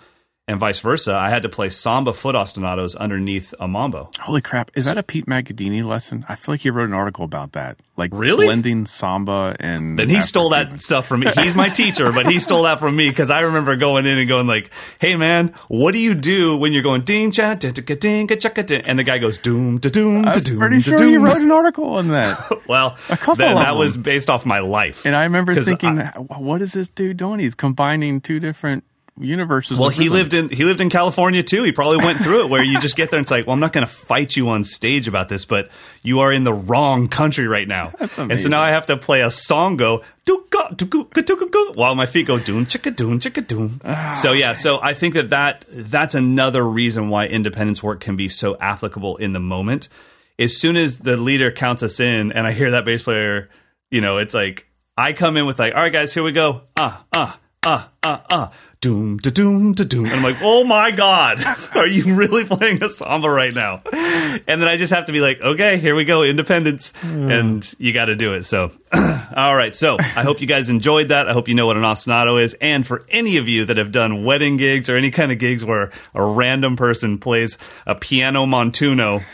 [0.50, 1.14] and vice versa.
[1.14, 4.10] I had to play samba foot ostinatos underneath a mambo.
[4.20, 4.72] Holy crap!
[4.76, 6.26] Is that a Pete Magadini lesson?
[6.28, 8.48] I feel like he wrote an article about that, like Really?
[8.48, 9.98] blending samba and.
[9.98, 11.28] Then he stole that stuff from me.
[11.36, 14.28] He's my teacher, but he stole that from me because I remember going in and
[14.28, 18.28] going like, "Hey man, what do you do when you're going ding cha ding ding
[18.28, 21.04] ding chaka ding?" And the guy goes doom da doom da I'm doom pretty sure
[21.04, 22.38] he wrote an article on that,
[22.68, 25.06] Well, couple then that was based off my life.
[25.06, 27.40] and I remember thinking, I- "What is this dude doing?
[27.40, 28.84] He's combining two different
[29.20, 31.64] universes." well, he lived in he lived in California too.
[31.64, 33.60] He probably went through it where you just get there and it's like, well, I'm
[33.60, 35.70] not going to fight you on stage about this, but
[36.04, 37.92] you are in the wrong country right now.
[38.00, 40.70] That's And so now I have to play a song go do go
[41.04, 43.82] ga go go while my feet go doon chicka doon chicka doon.
[43.84, 48.16] Ah, So yeah, so I think that that that's another reason why independence work can
[48.16, 49.90] be so applicable in the moment.
[50.38, 53.50] As soon as the leader counts us in, and I hear that bass player,
[53.92, 54.68] you know, it's like
[54.98, 56.62] I come in with like, all right, guys, here we go.
[56.78, 58.52] Ah, ah, ah, ah, ah.
[58.82, 60.06] Doom, da doom, da doom.
[60.06, 61.44] And I'm like, oh my God,
[61.76, 63.82] are you really playing a samba right now?
[63.84, 66.94] And then I just have to be like, okay, here we go, independence.
[67.02, 67.30] Hmm.
[67.30, 68.44] And you got to do it.
[68.44, 69.76] So, all right.
[69.76, 71.28] So I hope you guys enjoyed that.
[71.28, 72.54] I hope you know what an ostinato is.
[72.62, 75.66] And for any of you that have done wedding gigs or any kind of gigs
[75.66, 79.26] where a random person plays a piano montuno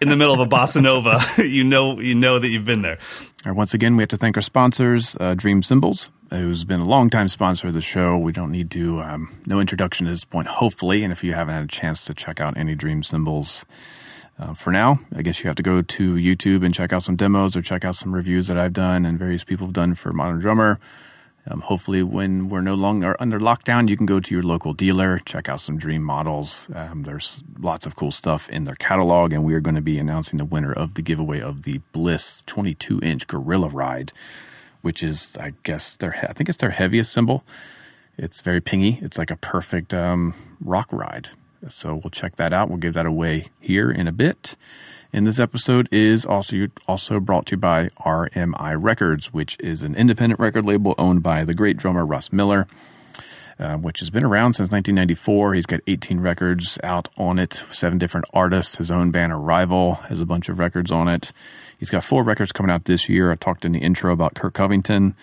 [0.00, 2.98] in the middle of a bossa nova, you know, you know that you've been there.
[3.44, 6.84] Right, once again, we have to thank our sponsors, uh, Dream Cymbals, who's been a
[6.84, 8.16] longtime sponsor of the show.
[8.16, 11.04] We don't need to, um, no introduction at this point, hopefully.
[11.04, 13.66] And if you haven't had a chance to check out any Dream Cymbals
[14.38, 17.16] uh, for now, I guess you have to go to YouTube and check out some
[17.16, 20.14] demos or check out some reviews that I've done and various people have done for
[20.14, 20.80] Modern Drummer.
[21.46, 25.20] Um, hopefully, when we're no longer under lockdown, you can go to your local dealer,
[25.26, 26.68] check out some dream models.
[26.74, 29.98] Um, there's lots of cool stuff in their catalog, and we are going to be
[29.98, 34.10] announcing the winner of the giveaway of the Bliss 22 inch Gorilla Ride,
[34.80, 37.44] which is, I guess, their I think it's their heaviest cymbal.
[38.16, 39.02] It's very pingy.
[39.02, 41.28] It's like a perfect um, rock ride.
[41.68, 42.68] So we'll check that out.
[42.68, 44.56] We'll give that away here in a bit.
[45.14, 49.94] And this episode is also also brought to you by RMI Records, which is an
[49.94, 52.66] independent record label owned by the great drummer Russ Miller,
[53.60, 55.54] uh, which has been around since 1994.
[55.54, 58.78] He's got 18 records out on it, seven different artists.
[58.78, 61.30] His own band Arrival has a bunch of records on it.
[61.78, 63.30] He's got four records coming out this year.
[63.30, 65.14] I talked in the intro about Kurt Covington.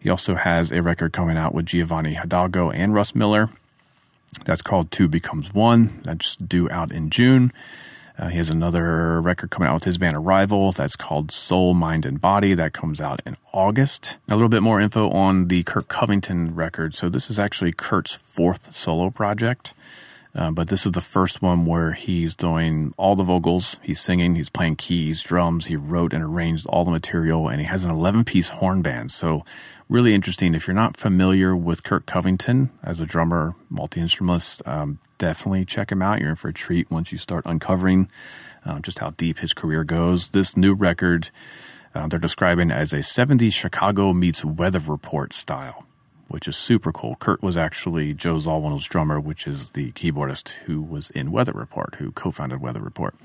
[0.00, 3.48] He also has a record coming out with Giovanni Hidalgo and Russ Miller.
[4.44, 6.02] That's called Two Becomes One.
[6.02, 7.54] That's due out in June.
[8.20, 12.04] Uh, he has another record coming out with his band Arrival that's called Soul, Mind,
[12.04, 14.18] and Body that comes out in August.
[14.28, 16.92] A little bit more info on the Kurt Covington record.
[16.92, 19.72] So this is actually Kurt's fourth solo project.
[20.34, 24.36] Uh, but this is the first one where he's doing all the vocals, he's singing,
[24.36, 27.90] he's playing keys, drums, he wrote and arranged all the material, and he has an
[27.90, 29.10] 11 piece horn band.
[29.10, 29.44] So,
[29.88, 30.54] really interesting.
[30.54, 35.92] If you're not familiar with Kurt Covington as a drummer, multi instrumentalist, um, definitely check
[35.92, 36.18] him out.
[36.18, 38.10] You're in for a treat once you start uncovering
[38.66, 40.30] uh, just how deep his career goes.
[40.30, 41.30] This new record,
[41.94, 45.86] uh, they're describing as a 70s Chicago meets weather report style
[46.30, 47.16] which is super cool.
[47.16, 51.96] Kurt was actually Joe Zawinul's drummer, which is the keyboardist who was in Weather Report,
[51.98, 53.16] who co-founded Weather Report.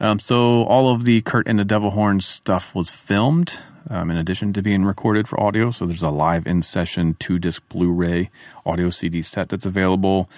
[0.00, 3.58] Um, so all of the Kurt and the Devil Horns stuff was filmed,
[3.88, 5.70] um, in addition to being recorded for audio.
[5.70, 8.30] So there's a live in session two disc Blu-ray
[8.66, 10.28] audio CD set that's available.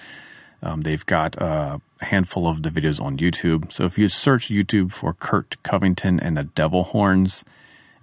[0.63, 3.71] Um, they've got a handful of the videos on YouTube.
[3.71, 7.43] So if you search YouTube for Kurt Covington and the Devil Horns,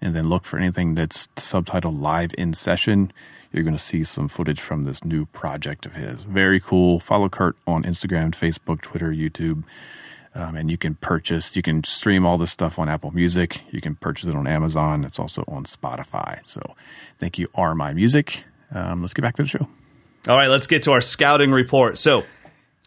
[0.01, 3.13] and then look for anything that's subtitled live in session,
[3.53, 6.23] you're going to see some footage from this new project of his.
[6.23, 7.01] Very cool.
[7.01, 9.65] Follow Kurt on Instagram, Facebook, Twitter, YouTube.
[10.35, 13.63] Um, and you can purchase, you can stream all this stuff on Apple Music.
[13.73, 15.05] You can purchase it on Amazon.
[15.05, 16.39] It's also on Spotify.
[16.47, 16.61] So
[17.19, 18.45] thank you, RMI Music.
[18.73, 19.69] Um, let's get back to the show.
[20.29, 21.99] All right, let's get to our scouting report.
[21.99, 22.25] So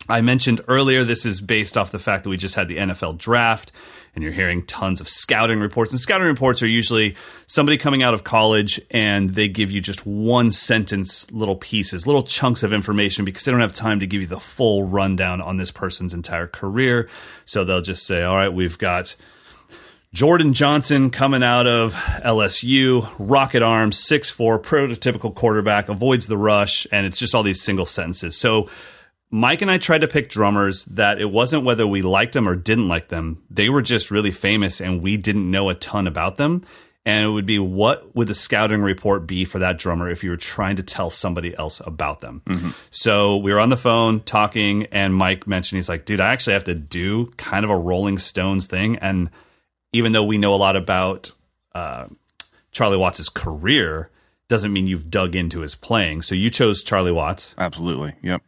[0.09, 3.17] I mentioned earlier this is based off the fact that we just had the NFL
[3.17, 3.71] draft
[4.15, 5.93] and you're hearing tons of scouting reports.
[5.93, 7.15] And scouting reports are usually
[7.47, 12.23] somebody coming out of college and they give you just one sentence little pieces, little
[12.23, 15.57] chunks of information because they don't have time to give you the full rundown on
[15.57, 17.09] this person's entire career.
[17.45, 19.15] So they'll just say, all right, we've got.
[20.13, 27.07] Jordan Johnson coming out of LSU, rocket arms, 6'4, prototypical quarterback, avoids the rush, and
[27.07, 28.37] it's just all these single sentences.
[28.37, 28.69] So
[29.33, 32.55] Mike and I tried to pick drummers that it wasn't whether we liked them or
[32.55, 33.41] didn't like them.
[33.49, 36.61] They were just really famous and we didn't know a ton about them.
[37.03, 40.29] And it would be what would the scouting report be for that drummer if you
[40.29, 42.43] were trying to tell somebody else about them?
[42.45, 42.69] Mm-hmm.
[42.91, 46.53] So we were on the phone talking, and Mike mentioned he's like, dude, I actually
[46.53, 48.97] have to do kind of a Rolling Stones thing.
[48.97, 49.31] And
[49.93, 51.31] even though we know a lot about
[51.73, 52.05] uh,
[52.71, 54.11] Charlie Watts' career,
[54.47, 56.21] doesn't mean you've dug into his playing.
[56.21, 57.55] So you chose Charlie Watts.
[57.57, 58.13] Absolutely.
[58.21, 58.43] Yep.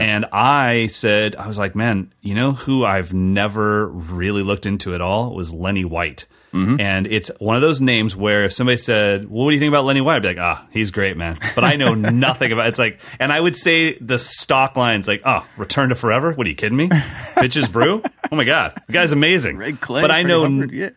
[0.00, 4.94] And I said, I was like, man, you know who I've never really looked into
[4.94, 6.26] at all was Lenny White.
[6.52, 6.80] Mm-hmm.
[6.80, 9.70] And it's one of those names where if somebody said, well, what do you think
[9.70, 10.16] about Lenny White?
[10.16, 11.36] I'd be like, ah, oh, he's great, man.
[11.54, 12.70] But I know nothing about it.
[12.70, 16.32] It's like, and I would say the stock lines like, oh, Return to Forever?
[16.34, 16.88] What are you kidding me?
[16.88, 18.02] Bitches Brew?
[18.30, 18.74] Oh my God.
[18.86, 19.56] The guy's amazing.
[19.56, 20.90] Red Clay, but I know, Hubbard, yeah.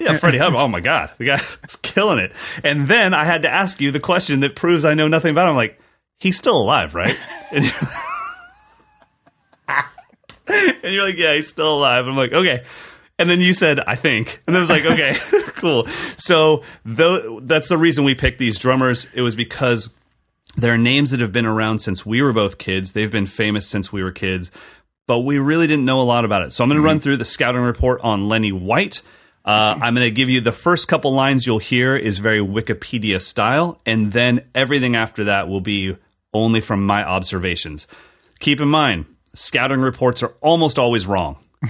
[0.00, 0.58] Yeah, Freddie Hubbard.
[0.58, 2.32] Oh my God, the guy's killing it.
[2.64, 5.44] And then I had to ask you the question that proves I know nothing about
[5.44, 5.50] him.
[5.50, 5.80] I'm like,
[6.18, 7.18] he's still alive, right?
[10.82, 12.08] And you're like, yeah, he's still alive.
[12.08, 12.64] I'm like, okay.
[13.18, 14.42] And then you said, I think.
[14.46, 15.14] And then I was like, okay,
[15.54, 15.86] cool.
[16.16, 19.06] So though, that's the reason we picked these drummers.
[19.14, 19.90] It was because
[20.56, 22.92] they're names that have been around since we were both kids.
[22.92, 24.50] They've been famous since we were kids,
[25.06, 26.52] but we really didn't know a lot about it.
[26.52, 26.86] So I'm going to mm-hmm.
[26.86, 29.02] run through the scouting report on Lenny White.
[29.44, 33.20] Uh, I'm going to give you the first couple lines you'll hear is very Wikipedia
[33.20, 35.96] style, and then everything after that will be
[36.32, 37.86] only from my observations.
[38.38, 41.38] Keep in mind, scouting reports are almost always wrong.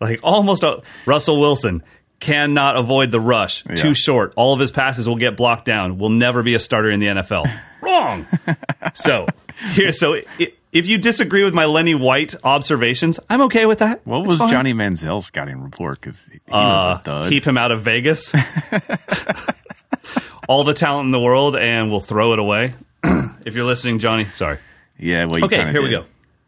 [0.00, 1.82] like almost uh, Russell Wilson
[2.20, 3.64] cannot avoid the rush.
[3.66, 3.76] Yeah.
[3.76, 4.32] Too short.
[4.36, 5.98] All of his passes will get blocked down.
[5.98, 7.46] Will never be a starter in the NFL.
[7.80, 8.26] wrong.
[8.94, 9.26] so
[9.72, 14.06] here, so it, if you disagree with my Lenny White observations, I'm okay with that.
[14.06, 16.00] What was Johnny Manziel's scouting report?
[16.00, 17.28] Because he, uh, was a dud.
[17.28, 18.34] Keep him out of Vegas.
[20.48, 22.74] All the talent in the world, and we'll throw it away.
[23.44, 24.58] if you're listening, Johnny, sorry.
[24.98, 25.82] Yeah, well, okay, here did.
[25.82, 26.04] we go.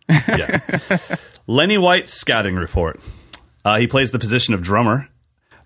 [0.09, 0.61] Yeah.
[1.47, 3.01] Lenny White's scouting report.
[3.65, 5.09] Uh, he plays the position of drummer.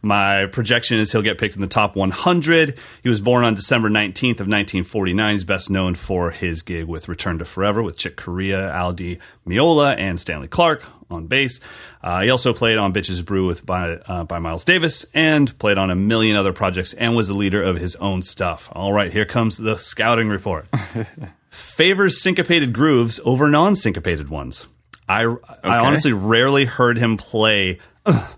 [0.02, 2.78] My projection is he'll get picked in the top 100.
[3.02, 5.32] He was born on December 19th of 1949.
[5.32, 9.18] He's best known for his gig with Return to Forever with Chick Corea, Al Di
[9.46, 11.58] Meola, and Stanley Clarke on bass.
[12.02, 15.78] Uh, he also played on Bitches Brew with by, uh, by Miles Davis and played
[15.78, 18.68] on a million other projects and was the leader of his own stuff.
[18.72, 20.66] All right, here comes the scouting report.
[21.54, 24.66] Favors syncopated grooves over non-syncopated ones.
[25.08, 25.22] I,
[25.62, 27.78] I honestly rarely heard him play.
[28.04, 28.28] Uh,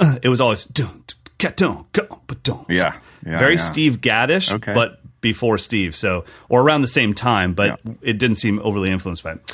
[0.00, 1.04] uh, it was always dun,
[1.38, 2.64] dun, dun, go, dun.
[2.68, 3.60] Yeah, yeah, very yeah.
[3.60, 4.72] Steve Gaddish, Okay.
[4.72, 7.92] but before Steve, so or around the same time, but Yeah.
[8.02, 9.52] it didn't seem overly influenced by it.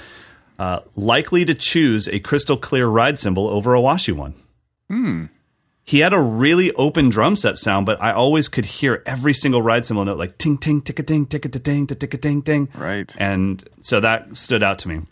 [0.58, 4.34] Uh, likely to choose a crystal clear ride cymbal over a washy one.
[4.88, 5.24] Hmm.
[5.86, 9.60] He had a really open drum set sound, but I always could hear every single
[9.60, 12.40] ride cymbal note like ting ting tick a ding tick a ding tick a ding
[12.40, 12.68] ding.
[12.74, 13.14] Right.
[13.18, 15.02] And so that stood out to me.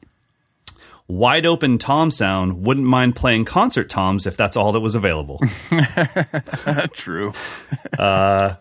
[1.09, 5.41] Wide open tom sound, wouldn't mind playing concert toms if that's all that was available.
[6.95, 7.35] True.
[7.99, 8.55] Uh,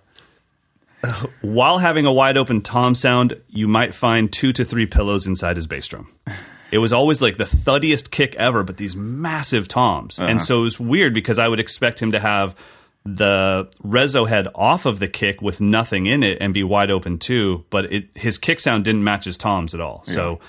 [1.42, 5.56] while having a wide open tom sound, you might find two to three pillows inside
[5.56, 6.10] his bass drum.
[6.72, 10.20] It was always like the thuddiest kick ever, but these massive toms.
[10.20, 12.56] And so it was weird because I would expect him to have
[13.04, 17.18] the rezo head off of the kick with nothing in it and be wide open
[17.18, 20.04] too, but it, his kick sound didn't match his toms at all.
[20.06, 20.40] So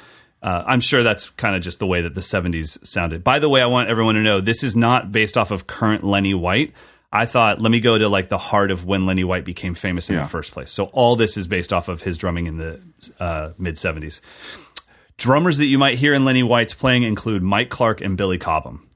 [0.42, 3.24] uh, I'm sure that's kind of just the way that the 70s sounded.
[3.24, 6.04] By the way, I want everyone to know this is not based off of current
[6.04, 6.72] Lenny White.
[7.14, 10.08] I thought, let me go to like the heart of when Lenny White became famous
[10.10, 10.22] in Yeah.
[10.22, 10.70] the first place.
[10.70, 12.80] So all this is based off of his drumming in the
[13.20, 14.20] uh, mid 70s.
[15.22, 18.88] Drummers that you might hear in Lenny White's playing include Mike Clark and Billy Cobham.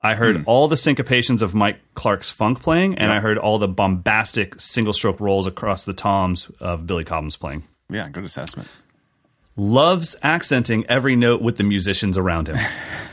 [0.00, 0.42] I heard hmm.
[0.46, 4.92] all the syncopations of Mike Clark's funk playing, and I heard all the bombastic single
[4.92, 7.64] stroke rolls across the toms of Billy Cobham's playing.
[7.90, 8.68] Yeah, good assessment.
[9.58, 12.58] Loves accenting every note with the musicians around him.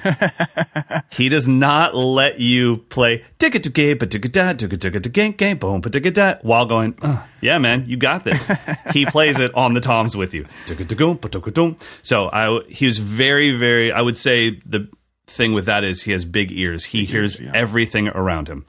[1.11, 5.57] he does not let you play ticka ticka ba ticka da ticka ticka ticka gang
[5.57, 8.51] boom ba ticka da while going, "Uh, yeah, man, you got this.
[8.91, 10.45] he plays it on the toms with you.
[10.65, 11.77] Ticka ba ticka dum.
[12.01, 13.93] So I, he was very, very.
[13.93, 14.89] I would say the
[15.27, 16.83] thing with that is he has big ears.
[16.83, 17.51] He hears ears, yeah.
[17.53, 18.65] everything around him.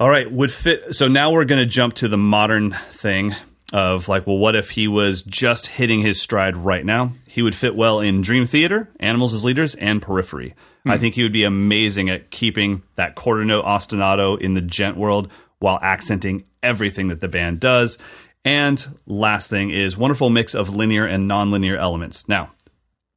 [0.00, 0.94] All right, would fit.
[0.94, 3.34] So now we're going to jump to the modern thing
[3.72, 7.10] of like, well, what if he was just hitting his stride right now?
[7.26, 10.54] He would fit well in Dream Theater, Animals as Leaders, and Periphery.
[10.84, 11.00] I hmm.
[11.00, 15.30] think he would be amazing at keeping that quarter note ostinato in the djent world
[15.58, 17.98] while accenting everything that the band does.
[18.44, 22.28] And last thing is wonderful mix of linear and nonlinear elements.
[22.28, 22.52] Now,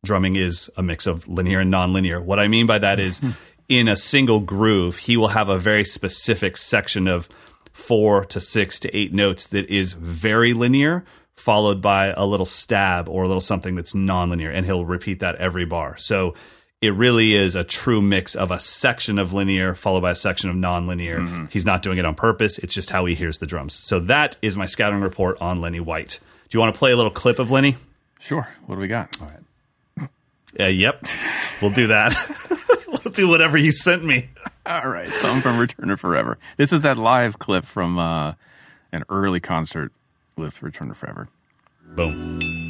[0.03, 2.23] drumming is a mix of linear and nonlinear.
[2.23, 3.31] What I mean by that is hmm.
[3.67, 7.29] in a single groove, he will have a very specific section of
[7.79, 11.05] four to six to eight notes that is very linear,
[11.35, 15.35] followed by a little stab or a little something that's nonlinear, and he'll repeat that
[15.35, 15.97] every bar.
[15.97, 16.35] So
[16.81, 20.49] it really is a true mix of a section of linear followed by a section
[20.49, 21.49] of nonlinear.
[21.51, 23.73] He's not doing it on purpose, it's just how he hears the drums.
[23.73, 26.19] So that is my scouting report on Lenny White.
[26.49, 27.75] Do you want to play a little clip of Lenny?
[28.19, 28.47] Sure.
[28.65, 29.15] What do we got?
[30.59, 31.03] Uh, yep,
[31.61, 32.13] we'll do that.
[32.87, 34.29] we'll do whatever you sent me.
[34.69, 35.07] All right.
[35.07, 36.37] Something from Return to Forever.
[36.57, 38.33] This is that live clip from uh,
[38.91, 39.91] an early concert
[40.35, 41.27] with Return to Forever.
[41.95, 42.68] Boom.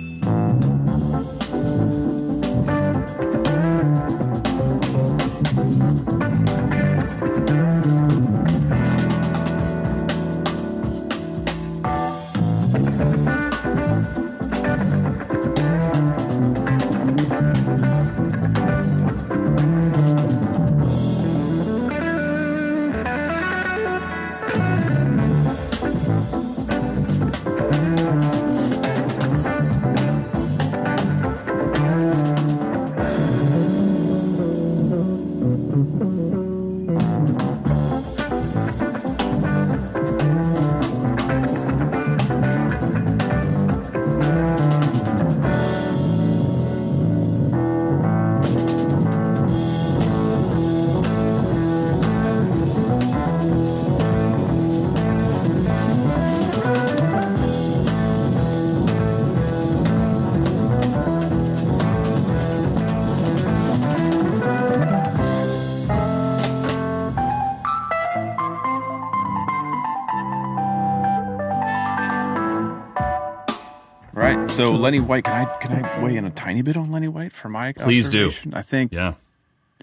[74.79, 77.49] Lenny White, can I can I weigh in a tiny bit on Lenny White for
[77.49, 78.31] my Please do.
[78.53, 79.15] I think Yeah.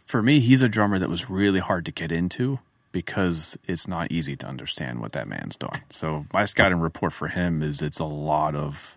[0.05, 2.59] for me, he's a drummer that was really hard to get into
[2.92, 5.82] because it's not easy to understand what that man's doing.
[5.90, 8.97] So my scouting report for him is it's a lot of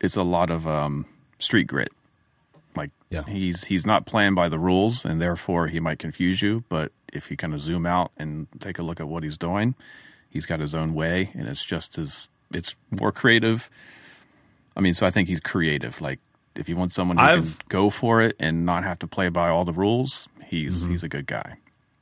[0.00, 1.06] it's a lot of um,
[1.38, 1.92] street grit.
[2.76, 3.22] Like Yeah.
[3.24, 6.64] he's he's not playing by the rules, and therefore he might confuse you.
[6.68, 9.74] But if you kind of zoom out and take a look at what he's doing,
[10.28, 13.70] he's got his own way, and it's just as it's more creative.
[14.76, 16.00] I mean, so I think he's creative.
[16.00, 16.20] Like
[16.54, 19.28] if you want someone who I've- can go for it and not have to play
[19.28, 20.92] by all the rules, he's mm-hmm.
[20.92, 21.56] he's a good guy.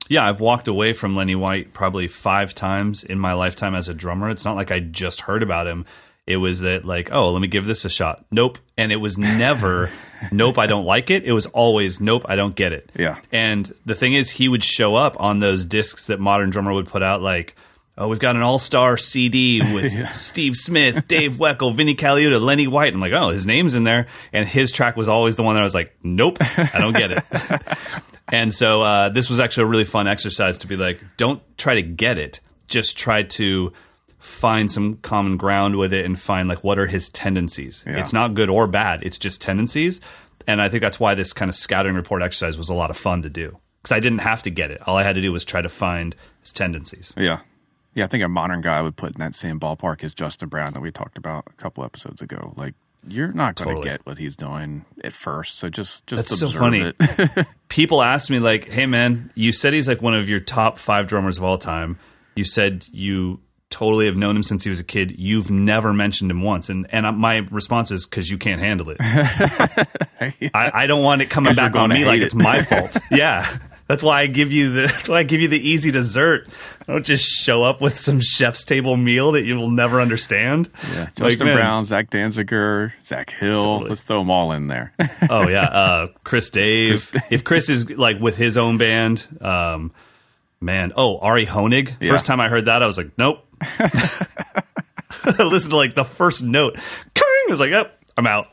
[0.08, 3.94] Yeah, I've walked away from Lenny White probably five times in my lifetime as a
[3.94, 4.28] drummer.
[4.28, 5.86] It's not like I just heard about him.
[6.26, 8.24] It was that like, oh, let me give this a shot.
[8.28, 8.58] Nope.
[8.76, 9.88] And it was never,
[10.32, 11.24] nope, I don't like it.
[11.24, 12.90] It was always, nope, I don't get it.
[12.98, 13.20] Yeah.
[13.30, 16.88] And the thing is, he would show up on those discs that Modern Drummer would
[16.88, 17.54] put out, like,
[17.98, 22.66] oh, we've got an all star CD with Steve Smith, Dave Weckl, Vinnie Colaiuta, Lenny
[22.66, 22.94] White.
[22.94, 24.06] I'm like, oh, his name's in there.
[24.32, 27.10] And his track was always the one that I was like, nope, I don't get
[27.12, 27.24] it.
[28.32, 31.74] And so uh, this was actually a really fun exercise to be like, don't try
[31.74, 33.72] to get it, just try to
[34.18, 37.82] find some common ground with it and find like what are his tendencies.
[37.86, 37.98] Yeah.
[37.98, 40.00] It's not good or bad; it's just tendencies.
[40.46, 42.96] And I think that's why this kind of scouting report exercise was a lot of
[42.96, 44.86] fun to do because I didn't have to get it.
[44.86, 47.12] All I had to do was try to find his tendencies.
[47.16, 47.40] Yeah.
[47.94, 50.72] Yeah, I think a modern guy would put in that same ballpark as Justin Brown
[50.74, 52.54] that we talked about a couple episodes ago.
[52.56, 52.74] Like
[53.08, 53.88] you're not going to Totally.
[53.90, 56.92] get what he's doing at first, so just just That's so funny.
[57.00, 57.46] it.
[57.68, 61.06] People ask me like, "Hey man, you said he's like one of your top five
[61.06, 61.98] drummers of all time.
[62.36, 63.40] You said you."
[63.72, 65.16] Totally have known him since he was a kid.
[65.16, 68.96] You've never mentioned him once, and and my response is because you can't handle it.
[69.00, 72.96] I, I don't want it coming back on me like hate it's my fault.
[73.12, 73.46] Yeah,
[73.90, 76.46] that's why I give you the that's why I give you the easy dessert.
[76.86, 80.68] I don't just show up with some chef's table meal that you will never understand.
[80.92, 83.60] yeah, Like, Justin man, Brown, Zach Danziger, Zach Hill.
[83.60, 83.88] Totally.
[83.90, 84.92] Let's throw them all in there.
[85.28, 87.10] Oh yeah, uh, Chris Dave.
[87.30, 89.92] If Chris is like with his own band, um,
[90.60, 90.92] man.
[90.96, 91.96] Oh, Ari Honig.
[92.00, 92.12] Yeah.
[92.12, 93.44] First time I heard that, I was like, nope.
[93.60, 96.76] I listened to like the first note.
[96.78, 98.46] I was like, yep, I'm out.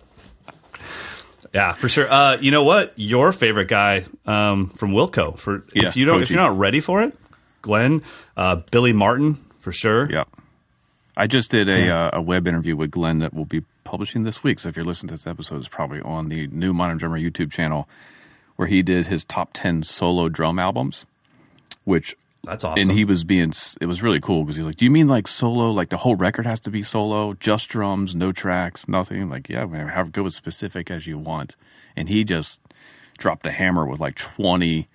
[1.57, 2.05] Yeah, for sure.
[2.07, 2.93] Uh, you know what?
[2.97, 5.35] Your favorite guy um, from Wilco.
[5.39, 7.17] For Yeah, if you don't, if you're not ready for it,
[7.63, 8.03] Glenn,
[8.35, 10.07] uh, Billy Martin for sure.
[10.07, 10.25] yeah,
[11.15, 14.43] I just did a uh, a web interview with Glenn that will be publishing this
[14.43, 14.59] week.
[14.59, 17.51] So if you're listening to this episode, it's probably on the new Modern Drummer YouTube
[17.51, 17.89] channel,
[18.55, 21.07] where he did his top ten solo drum albums,
[21.85, 22.15] which
[22.47, 22.81] That's awesome.
[22.89, 25.27] and he was being it was really cool because he's like do you mean like
[25.27, 29.49] solo like the whole record has to be solo just drums no tracks nothing like
[29.49, 31.55] yeah man have go as specific as you want
[31.95, 32.59] and he just
[33.17, 34.87] dropped a hammer with like 20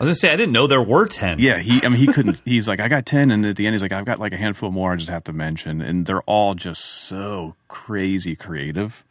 [0.00, 1.38] I was gonna say I didn't know there were ten.
[1.38, 3.74] yeah he i mean he couldn't he's like i got 10 and at the end
[3.74, 6.22] he's like i've got like a handful more i just have to mention and they're
[6.22, 9.04] all just so crazy creative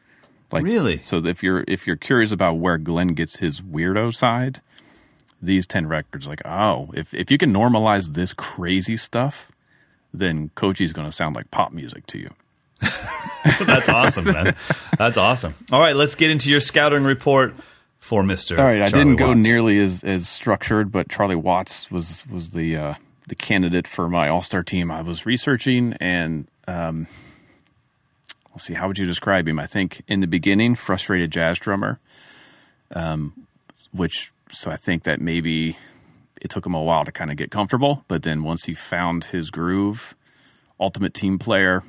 [0.51, 1.01] like Really?
[1.03, 4.61] so if you're if you're curious about where glenn gets his weirdo side
[5.45, 9.51] these 10 records like oh if if you can normalize this crazy stuff
[10.13, 12.29] then Kotche's going to sound like pop music to you
[13.65, 14.55] That's awesome, man.
[14.97, 15.53] That's awesome.
[15.71, 17.53] All right, let's get into your scouting report
[18.03, 18.59] for Mister.
[18.59, 22.75] all right i didn't go nearly as as structured but charlie watts was was the
[22.75, 22.93] uh
[23.29, 27.07] the candidate for my all-star team i was researching and um
[28.51, 31.97] let's see how would you describe him i think in the beginning frustrated jazz drummer
[32.93, 33.47] um
[33.93, 35.77] which so i think that maybe
[36.41, 39.25] it took him a while to kind of get comfortable but then once he found
[39.25, 40.15] his groove
[40.79, 41.83] ultimate team player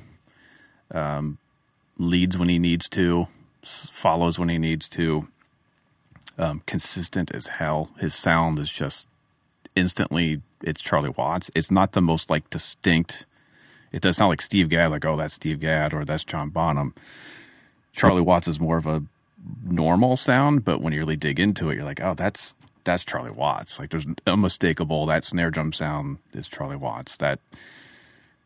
[0.92, 1.38] um
[1.98, 3.28] leads when he needs to
[3.64, 5.28] follows when he needs to
[6.38, 7.90] um, consistent as hell.
[7.98, 9.08] His sound is just
[9.76, 10.42] instantly.
[10.62, 11.50] It's Charlie Watts.
[11.54, 13.26] It's not the most like distinct.
[13.92, 16.94] It does sound like Steve Gadd, like oh that's Steve Gadd or that's John Bonham.
[17.92, 19.04] Charlie Watts is more of a
[19.64, 23.30] normal sound, but when you really dig into it, you're like oh that's that's Charlie
[23.30, 23.78] Watts.
[23.78, 27.16] Like there's unmistakable that snare drum sound is Charlie Watts.
[27.16, 27.40] That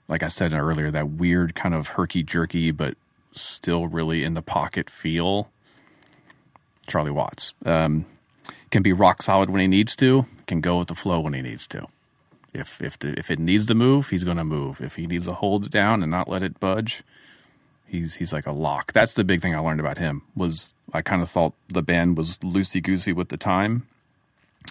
[0.09, 2.97] like I said earlier, that weird kind of herky jerky but
[3.35, 5.51] still really in the pocket feel
[6.87, 7.53] Charlie Watts.
[7.65, 8.07] Um,
[8.71, 10.27] can be rock solid when he needs to.
[10.47, 11.87] Can go with the flow when he needs to.
[12.55, 14.81] If if the, if it needs to move, he's going to move.
[14.81, 17.03] If he needs to hold it down and not let it budge,
[17.89, 18.93] he's he's like a lock.
[18.93, 20.23] That's the big thing I learned about him.
[20.37, 23.89] Was I kind of thought the band was loosey goosey with the time,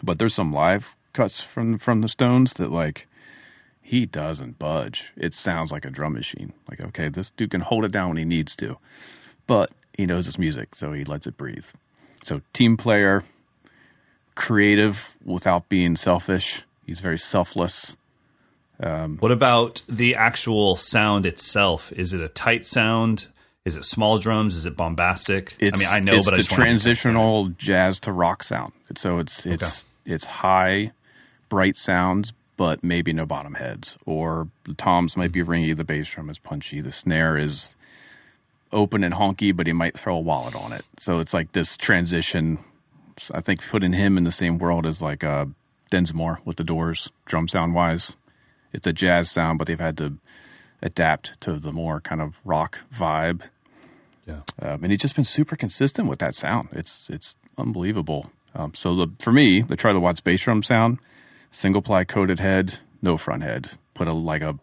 [0.03, 3.07] but there's some live cuts from from the Stones that like
[3.81, 5.11] he doesn't budge.
[5.15, 6.53] It sounds like a drum machine.
[6.69, 8.77] Like okay, this dude can hold it down when he needs to,
[9.47, 11.65] but he knows his music, so he lets it breathe.
[12.23, 13.23] So team player,
[14.35, 16.63] creative without being selfish.
[16.85, 17.97] He's very selfless.
[18.79, 21.91] What about the actual sound itself?
[21.93, 23.27] Is it a tight sound?
[23.65, 24.55] Is it small drums?
[24.55, 25.55] Is it bombastic?
[25.61, 28.71] I mean, I know, it's but I the transitional jazz to rock sound.
[28.95, 30.91] So it's it's it's high,
[31.49, 33.97] bright sounds, but maybe no bottom heads.
[34.05, 37.75] Or the toms might be ringy, the bass drum is punchy, the snare is
[38.71, 40.85] open and honky, but he might throw a wallet on it.
[40.97, 42.59] So it's like this transition.
[43.33, 45.45] I think putting him in the same world as like uh,
[45.89, 48.15] Densmore with the Doors, drum sound wise.
[48.73, 50.17] It's a jazz sound, but they've had to
[50.81, 53.41] adapt to the more kind of rock vibe.
[54.25, 54.41] Yeah.
[54.61, 56.69] Um, and he's just been super consistent with that sound.
[56.73, 58.31] It's it's unbelievable.
[58.53, 60.99] Um, so the for me, the Charlie Watts bass drum sound,
[61.51, 63.69] single ply coated head, no front head.
[63.93, 64.59] Put a like a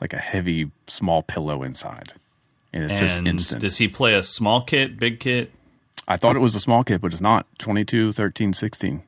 [0.00, 2.14] like a heavy small pillow inside,
[2.72, 3.60] and it's just instant.
[3.60, 5.52] does he play a small kit, big kit?
[6.08, 7.46] I thought it was a small kit, but it's not.
[7.58, 9.02] 22, 13, 16.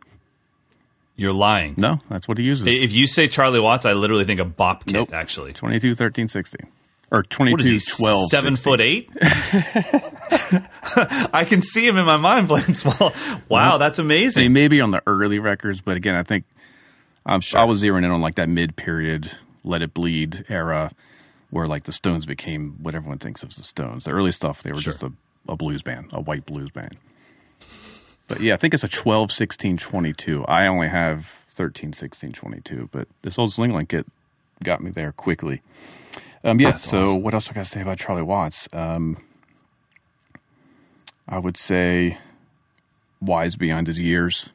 [1.19, 1.75] You're lying.
[1.77, 2.65] No, that's what he uses.
[2.67, 4.95] If you say Charlie Watts, I literally think a bop kit.
[4.95, 5.13] Nope.
[5.13, 6.61] Actually, 22, 13, 16.
[7.11, 8.03] Or 22, what is he?
[8.05, 8.63] 12, seven 16.
[8.73, 9.11] foot eight.
[11.35, 13.13] I can see him in my mind playing small.
[13.49, 14.53] Wow, that's amazing.
[14.53, 16.45] may be on the early records, but again, I think
[17.27, 19.31] um, I was zeroing in on like that mid period,
[19.65, 20.93] Let It Bleed era,
[21.51, 24.05] where like the Stones became what everyone thinks of as the Stones.
[24.05, 24.93] The early stuff, they were Sure.
[24.93, 25.13] just a,
[25.49, 26.97] a blues band, a white blues band.
[28.29, 30.45] But yeah, I think it's a 12, 16, 22.
[30.45, 34.07] I only have 13, 16, 22, but this old Slingerland kit
[34.63, 35.63] got me there quickly.
[36.45, 37.23] Um, yeah, so awesome.
[37.23, 38.69] what else do I got to say about Charlie Watts?
[38.73, 39.17] Um,
[41.29, 42.19] I would say
[43.21, 44.51] wise beyond his years,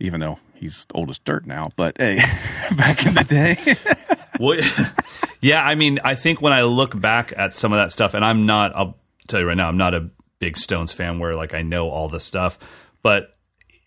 [0.00, 1.70] even though he's old as dirt now.
[1.76, 2.16] But hey,
[2.76, 3.76] back in the day,
[4.38, 4.58] Well,
[5.40, 8.24] yeah, I mean, I think when I look back at some of that stuff, and
[8.24, 8.96] I'm not, I'll
[9.28, 12.08] tell you right now, I'm not a big Stones fan where like I know all
[12.08, 12.58] the stuff,
[13.02, 13.36] but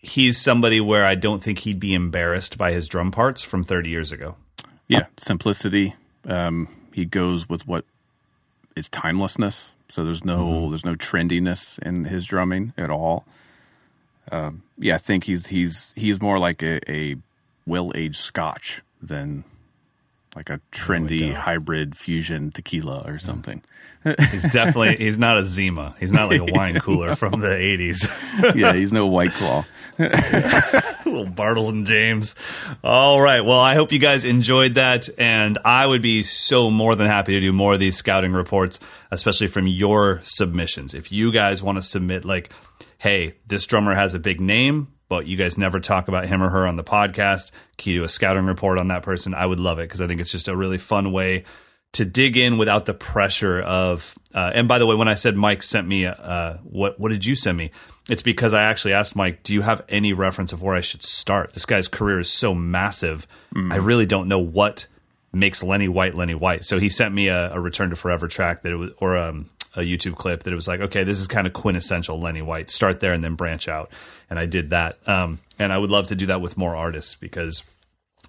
[0.00, 3.90] he's somebody where I don't think he'd be embarrassed by his drum parts from 30
[3.90, 4.36] years ago.
[4.88, 5.94] yeah, simplicity.
[6.24, 7.84] Um, he goes with what
[8.76, 9.72] is timelessness.
[9.88, 13.24] So there's no there's no trendiness in his drumming at all.
[14.30, 17.16] Um, yeah, I think he's he's he's more like a, a
[17.66, 19.44] well aged Scotch than
[20.36, 23.62] like a oh trendy hybrid fusion tequila or something.
[24.30, 25.94] He's definitely, he's not a Zima.
[26.00, 28.54] He's not like a wine cooler from the 80s.
[28.54, 29.64] yeah, he's no white claw.
[29.98, 32.34] little Bartles and James.
[32.82, 33.42] All right.
[33.42, 35.08] Well, I hope you guys enjoyed that.
[35.18, 38.80] And I would be so more than happy to do more of these scouting reports,
[39.10, 40.94] especially from your submissions.
[40.94, 42.50] If you guys want to submit, like,
[42.98, 46.48] hey, this drummer has a big name, but you guys never talk about him or
[46.48, 49.34] her on the podcast, can you do a scouting report on that person?
[49.34, 51.44] I would love it because I think it's just a really fun way
[51.94, 54.16] to dig in without the pressure of.
[54.32, 57.26] Uh, and by the way, when I said Mike sent me, uh, what what did
[57.26, 57.72] you send me?
[58.08, 61.02] It's because I actually asked Mike, "Do you have any reference of where I should
[61.02, 63.26] start?" This guy's career is so massive.
[63.72, 64.86] I really don't know what
[65.32, 66.64] makes Lenny White Lenny White.
[66.64, 69.48] So he sent me a, a Return to Forever track that it was, or um,
[69.76, 72.70] a YouTube clip that it was like, okay, this is kind of quintessential Lenny White.
[72.70, 73.90] Start there and then branch out.
[74.28, 74.98] And I did that.
[75.08, 77.62] Um, and I would love to do that with more artists because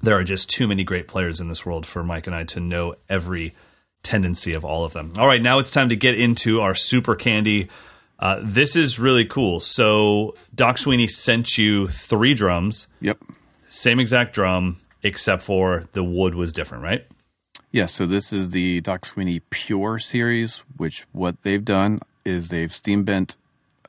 [0.01, 2.59] there are just too many great players in this world for Mike and I to
[2.59, 3.55] know every
[4.03, 5.11] tendency of all of them.
[5.17, 7.69] All right, now it's time to get into our super candy.
[8.19, 9.59] Uh, this is really cool.
[9.59, 13.17] So Doc Sweeney sent you three drums, Yep.
[13.67, 17.05] same exact drum, except for the wood was different, right?
[17.71, 22.73] Yeah, so this is the Doc Sweeney Pure series, which what they've done is they've
[22.73, 23.37] steam bent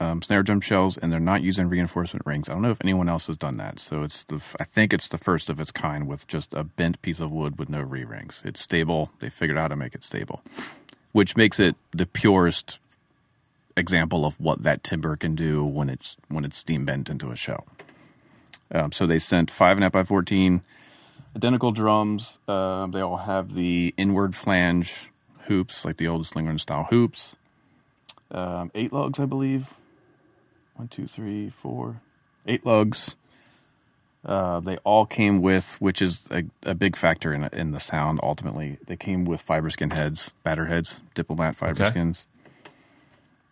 [0.00, 2.48] um, snare drum shells, and they're not using reinforcement rings.
[2.48, 3.80] I don't know if anyone else has done that.
[3.80, 7.02] So it's the I think it's the first of its kind with just a bent
[7.02, 8.40] piece of wood with no re rings.
[8.44, 9.10] It's stable.
[9.18, 10.42] They figured out how to make it stable,
[11.10, 12.78] which makes it the purest
[13.76, 17.36] example of what that timber can do when it's when it's steam bent into a
[17.36, 17.66] shell.
[18.72, 20.62] Um, so they sent five and a half by fourteen
[21.36, 22.38] identical drums.
[22.48, 25.10] Uh, they all have the inward flange
[25.46, 27.36] hoops, like the old Slingerland style hoops.
[28.30, 29.74] Um, eight lugs, I believe.
[30.76, 32.00] One, two, three, four,
[32.46, 33.14] eight lugs.
[34.24, 38.20] Uh, they all came with, which is a, a big factor in in the sound.
[38.22, 41.90] Ultimately, they came with fiber skin heads, batter heads, diplomat fiber Okay.
[41.90, 42.26] skins.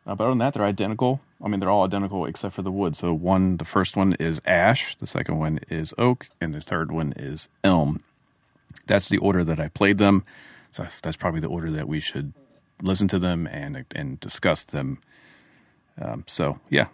[0.07, 1.21] Uh, but other than that, they're identical.
[1.43, 2.97] I mean, they're all identical except for the wood.
[2.97, 6.91] So one, the first one is ash, the second one is oak, and the third
[6.91, 8.03] one is elm.
[8.87, 10.25] That's the order that I played them.
[10.73, 12.33] So that's probably the order that we should
[12.83, 14.99] listen to them and and discuss them.
[16.01, 16.87] Um, so yeah,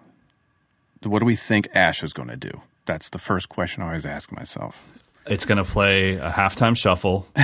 [1.03, 2.63] what do we think Ash is going to do?
[2.87, 4.99] That's the first question I always ask myself.
[5.27, 7.27] It's going to play a halftime shuffle.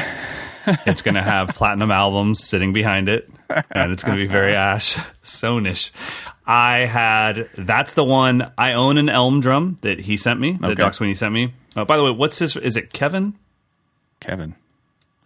[0.87, 3.29] it's going to have platinum albums sitting behind it,
[3.71, 5.91] and it's going to be very Ash Sonish.
[6.47, 8.53] I had that's the one.
[8.59, 10.53] I own an Elm drum that he sent me.
[10.61, 10.75] That Okay.
[10.83, 11.55] Doc Sweeney sent me.
[11.77, 12.57] Uh, by the way, what's his?
[12.57, 13.35] Is it Kevin?
[14.21, 14.55] Kevin,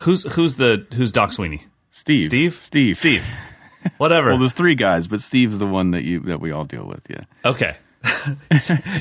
[0.03, 1.65] Who's who's the who's Doc Sweeney?
[1.91, 2.55] Steve, Steve.
[2.63, 3.27] Steve, Steve.
[3.99, 4.29] Whatever.
[4.31, 7.07] Well, there's three guys, but Steve's the one that you that we all deal with.
[7.09, 7.23] Yeah.
[7.45, 7.77] Okay.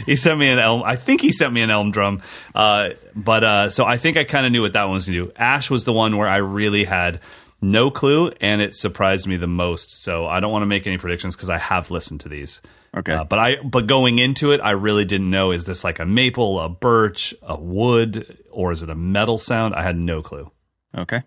[0.05, 0.83] He sent me an elm.
[0.83, 2.21] I think he sent me an elm drum.
[2.53, 5.19] Uh, but uh, so I think I kind of knew what that one was going
[5.19, 5.31] to do.
[5.35, 7.19] Ash was the one where I really had
[7.61, 10.03] No clue, and it surprised me the most.
[10.03, 12.61] So I don't want to make any predictions because I have listened to these.
[12.95, 13.13] Okay.
[13.13, 16.05] Uh, but I but going into it, I really didn't know is this like a
[16.05, 19.75] maple, a birch, a wood, or is it a metal sound?
[19.75, 20.49] I had no clue.
[20.97, 21.21] Okay.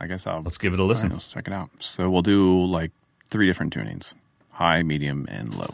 [0.00, 1.08] I guess I'll Let's give it a listen.
[1.10, 1.70] right, let's check it out.
[1.78, 2.90] So we'll do like
[3.30, 4.12] three different tunings:
[4.50, 5.72] high, medium, and low.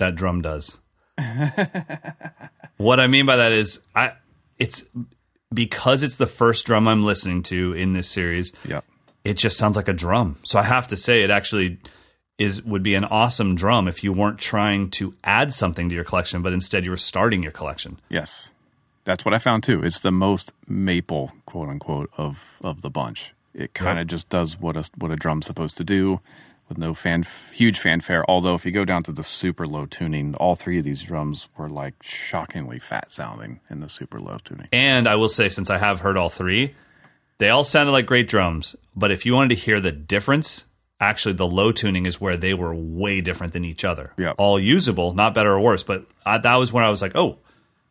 [0.00, 0.78] That drum does.
[2.76, 4.12] what I mean by that is I
[4.58, 4.84] it's
[5.52, 8.52] because it's the first drum I'm listening to in this series.
[8.66, 8.84] Yep.
[9.24, 10.38] It just sounds like a drum.
[10.42, 11.78] So I have to say it actually
[12.38, 16.04] is would be an awesome drum if you weren't trying to add something to your
[16.04, 18.00] collection but instead you were starting your collection.
[18.08, 18.52] Yes.
[19.04, 19.82] That's what I found too.
[19.82, 23.34] It's the most maple, quote unquote, of of the bunch.
[23.52, 26.20] It kind of just does what a what a drum's supposed to do,
[26.70, 28.24] with no fan huge fanfare.
[28.30, 31.48] Although if you go down to the super low tuning, all three of these drums
[31.58, 34.68] were like shockingly fat sounding in the super low tuning.
[34.72, 36.74] And I will say, since I have heard all three,
[37.36, 38.74] they all sounded like great drums.
[38.96, 40.64] But if you wanted to hear the difference,
[41.00, 44.14] actually, the low tuning is where they were way different than each other.
[44.16, 44.32] Yeah.
[44.38, 45.82] All usable, not better or worse.
[45.82, 47.38] But I, that was when I was like, oh,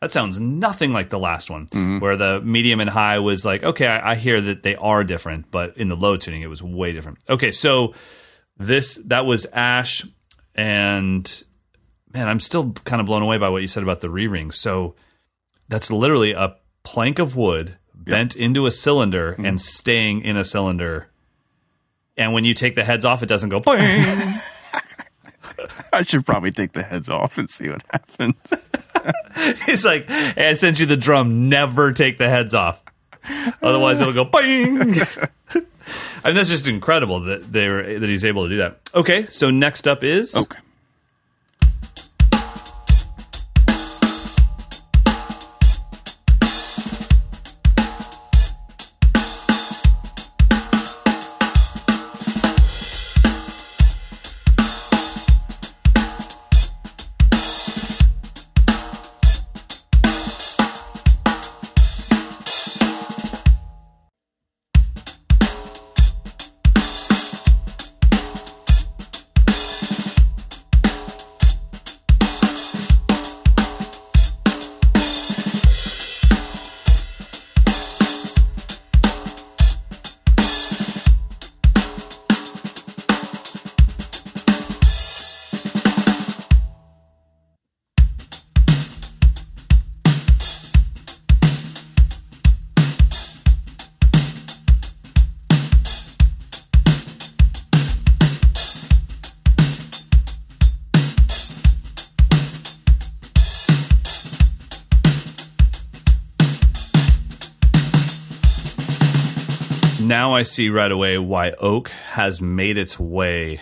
[0.01, 1.99] that sounds nothing like the last one, mm-hmm.
[1.99, 5.51] where the medium and high was like, okay, I, I hear that they are different,
[5.51, 7.17] but in the low tuning, it was way different.
[7.27, 7.93] Okay, so
[8.59, 10.05] this that was Ash,
[10.53, 11.43] and
[12.13, 14.57] man, I'm still kind of blown away by what you said about the re rings.
[14.57, 14.95] So
[15.67, 19.45] that's literally a plank of wood bent into a cylinder mm-hmm.
[19.45, 21.07] and staying in a cylinder.
[22.17, 23.61] And when you take the heads off, it doesn't go.
[25.91, 28.35] I should probably take the heads off and see what happens.
[29.67, 31.49] it's like hey, I sent you the drum.
[31.49, 32.83] Never take the heads off,
[33.61, 34.95] otherwise it'll go bing.
[36.23, 38.79] I mean, that's just incredible that they that he's able to do that.
[38.93, 40.59] Okay, so next up is Okay.
[110.39, 113.59] I see right away why oak has made its way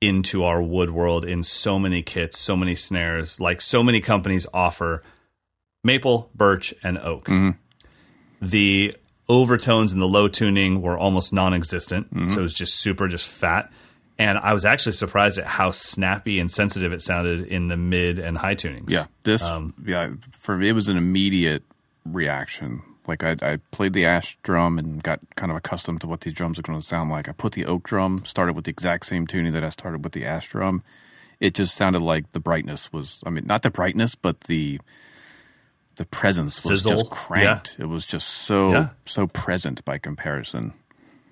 [0.00, 3.40] into our wood world in so many kits, so many snares.
[3.40, 5.02] Like so many companies offer
[5.82, 7.28] maple, birch, and oak.
[8.40, 8.96] The
[9.28, 13.72] overtones and the low tuning were almost non-existent, so it was just super, just fat.
[14.16, 18.20] And I was actually surprised at how snappy and sensitive it sounded in the mid
[18.20, 18.88] and high tunings.
[18.88, 21.64] Yeah, this Um, yeah for me it was an immediate
[22.04, 22.82] reaction.
[23.06, 26.32] Like I, I played the ash drum and got kind of accustomed to what these
[26.32, 27.28] drums are going to sound like.
[27.28, 30.12] I put the oak drum, started with the exact same tuning that I started with
[30.14, 30.82] the ash drum.
[31.40, 33.22] It just sounded like the brightness was.
[33.26, 34.80] I mean, not the brightness, but the
[35.96, 37.76] the presence was just cranked.
[37.78, 38.88] It was just so Yeah.
[39.06, 40.72] so present by comparison.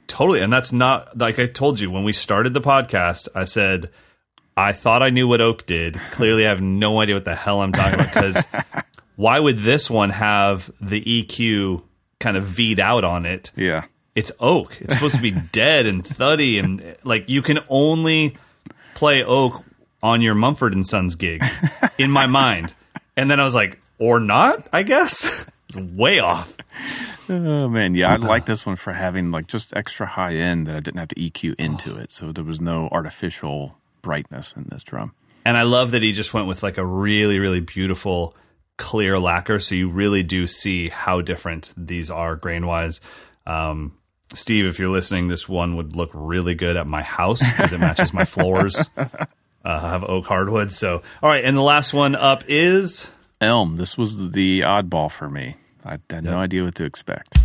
[0.06, 0.40] Totally.
[0.42, 3.88] And that's not like I told you when we started the podcast, I said,
[4.56, 5.94] I thought I knew what Oak did.
[6.10, 8.44] Clearly, I have no idea what the hell I'm talking about because
[9.22, 11.82] why would this one have the EQ
[12.18, 13.52] kind of V'd out on it?
[13.54, 13.84] Yeah,
[14.16, 14.76] It's Oak.
[14.80, 18.36] It's supposed to be dead and thuddy and like you can only
[18.94, 19.64] play Oak
[20.02, 21.44] on your Mumford and Sons gig
[21.98, 22.74] in my mind.
[23.16, 25.44] And then I was like, or not, I guess.
[25.76, 26.56] Way off.
[27.28, 30.74] Oh man, yeah, I like this one for having like just extra high end that
[30.74, 34.82] I didn't have to EQ into it, so there was no artificial brightness in this
[34.82, 35.12] drum.
[35.44, 38.34] And I love that he just went with like a really, really beautiful
[38.82, 39.60] clear lacquer.
[39.60, 43.00] So you really do see how different these are grain wise.
[43.46, 43.96] Um,
[44.34, 47.78] Steve, if you're listening, this one would look really good at my house because it
[47.78, 48.84] matches my floors.
[49.64, 50.72] Uh, I have oak hardwood.
[50.72, 51.44] So, all right.
[51.44, 53.06] And the last one up is
[53.40, 53.76] Elm.
[53.76, 55.54] This was the oddball for me.
[55.84, 57.38] I had no idea what to expect.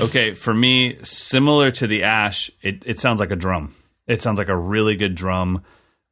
[0.00, 0.34] Okay.
[0.34, 3.74] For me, similar to the Ash, it, it sounds like a drum.
[4.06, 5.62] It sounds like a really good drum.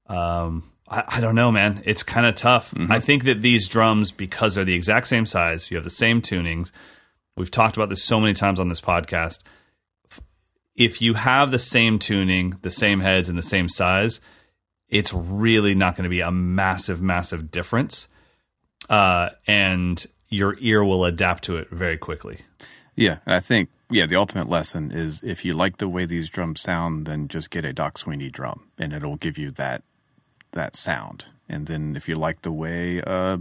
[0.06, 1.82] Um, I, I don't know, man.
[1.84, 2.74] It's kind of tough.
[2.90, 6.20] I think that these drums, because they're the exact same size, you have the same
[6.20, 6.72] tunings.
[7.36, 9.42] We've talked about this so many times on this podcast.
[10.76, 14.20] If you have the same tuning, the same heads, and the same size,
[14.88, 18.08] it's really not going to be a massive, massive difference.
[18.88, 22.40] Uh, and your ear will adapt to it very quickly.
[22.96, 26.28] Yeah, and I think yeah, the ultimate lesson is if you like the way these
[26.30, 29.82] drums sound, then just get a Doc Sweeney drum, and it'll give you that
[30.52, 31.26] that sound.
[31.48, 33.38] And then if you like the way uh,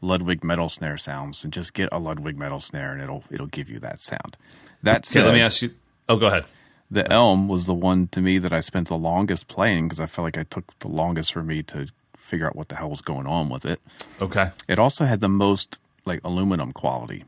[0.00, 3.68] Ludwig metal snare sounds, then just get a Ludwig metal snare, and it'll it'll give
[3.68, 4.36] you that sound.
[4.82, 5.74] That Okay, let me ask you.
[6.08, 6.44] Oh, go ahead.
[6.90, 10.06] the Elm was the one to me that I spent the longest playing because I
[10.06, 13.00] felt like I took the longest for me to figure out what the hell was
[13.00, 13.80] going on with it.
[14.20, 14.50] Okay.
[14.68, 17.24] It also had the most like aluminum quality.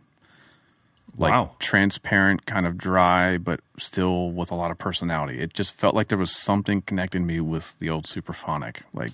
[1.17, 1.53] Like Wow.
[1.61, 5.41] transparent, kind of dry, but still with a lot of personality.
[5.41, 8.79] It just felt like there was something connecting me with the old Supraphonic.
[8.93, 9.12] Like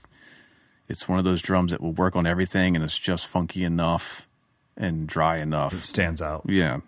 [0.88, 4.26] it's one of those drums that will work on everything and it's just funky enough
[4.76, 5.74] and dry enough.
[5.74, 6.42] It stands out.
[6.46, 6.80] Yeah.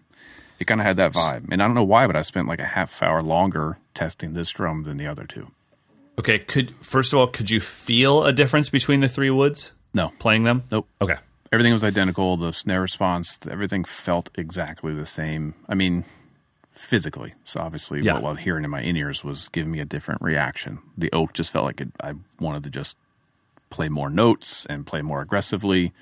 [0.58, 1.52] It kind of had that vibe.
[1.52, 4.48] And I don't know why, but I spent like a half hour longer testing this
[4.50, 5.50] drum than the other two.
[6.18, 6.38] Okay.
[6.38, 10.12] Could first of all, could you feel a difference between the three woods No.
[10.18, 10.62] playing them?
[10.70, 10.88] Nope.
[11.02, 11.16] Okay.
[11.53, 12.36] Everything was identical.
[12.36, 15.55] The snare response, everything felt exactly the same.
[15.68, 16.05] I mean,
[16.72, 17.34] physically.
[17.44, 18.14] So obviously, Yeah.
[18.14, 20.78] what I was hearing in my in ears was giving me a different reaction.
[20.96, 22.96] The oak just felt like it, I wanted to just
[23.70, 25.92] play more notes and play more aggressively.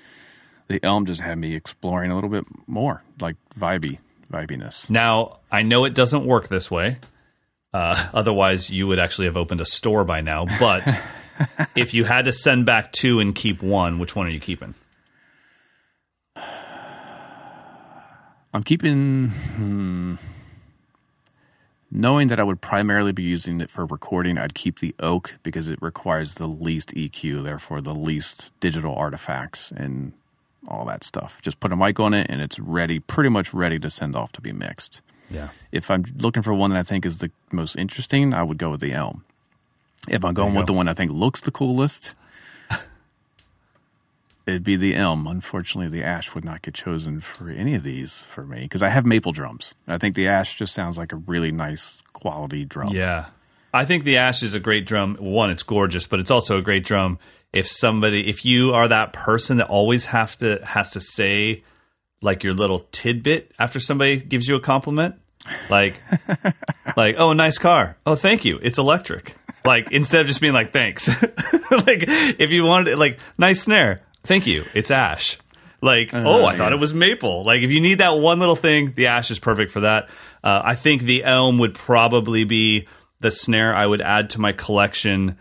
[0.67, 3.99] The elm just had me exploring a little bit more, like vibey,
[4.31, 4.89] vibiness.
[4.89, 6.99] Now I know it doesn't work this way.
[7.73, 10.45] Uh, otherwise, you would actually have opened a store by now.
[10.59, 10.89] But
[11.75, 14.73] if you had to send back two and keep one, which one are you keeping?
[18.53, 20.15] I'm keeping, hmm,
[21.89, 24.37] knowing that I would primarily be using it for recording.
[24.37, 29.71] I'd keep the oak because it requires the least EQ, therefore the least digital artifacts
[29.71, 30.13] and
[30.67, 31.41] all that stuff.
[31.41, 34.31] Just put a mic on it and it's ready, pretty much ready to send off
[34.33, 35.01] to be mixed.
[35.29, 35.49] Yeah.
[35.71, 38.71] If I'm looking for one that I think is the most interesting, I would go
[38.71, 39.23] with the elm.
[40.09, 40.73] If I'm going you with go.
[40.73, 42.15] the one I think looks the coolest,
[44.45, 45.27] it'd be the elm.
[45.27, 48.89] Unfortunately, the ash would not get chosen for any of these for me because I
[48.89, 49.75] have maple drums.
[49.87, 52.93] I think the ash just sounds like a really nice quality drum.
[52.93, 53.25] Yeah.
[53.73, 55.15] I think the Ash is a great drum.
[55.19, 57.19] One, it's gorgeous, but it's also a great drum.
[57.53, 61.63] If somebody, if you are that person that always have to has to say
[62.21, 65.15] like your little tidbit after somebody gives you a compliment,
[65.69, 65.95] like
[66.97, 69.35] like oh nice car, oh thank you, it's electric.
[69.65, 71.07] Like instead of just being like thanks,
[71.71, 75.37] like if you wanted it like nice snare, thank you, it's Ash.
[75.81, 77.43] Like oh I thought it was maple.
[77.43, 80.09] Like if you need that one little thing, the Ash is perfect for that.
[80.43, 82.87] Uh, I think the Elm would probably be
[83.19, 85.37] the snare I would add to my collection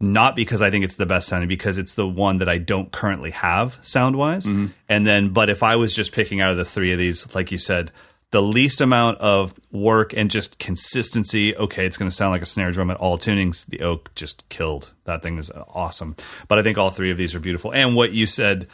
[0.00, 2.90] not because I think it's the best sounding, because it's the one that I don't
[2.90, 4.46] currently have sound wise.
[4.88, 7.52] And then, but if I was just picking out of the three of these, like
[7.52, 7.92] you said,
[8.32, 11.56] the least amount of work and just consistency.
[11.56, 13.66] Okay, it's going to sound like a snare drum at all tunings.
[13.66, 14.92] The oak just killed.
[15.04, 16.16] That thing is awesome.
[16.48, 17.72] But I think all three of these are beautiful.
[17.72, 18.66] And what you said,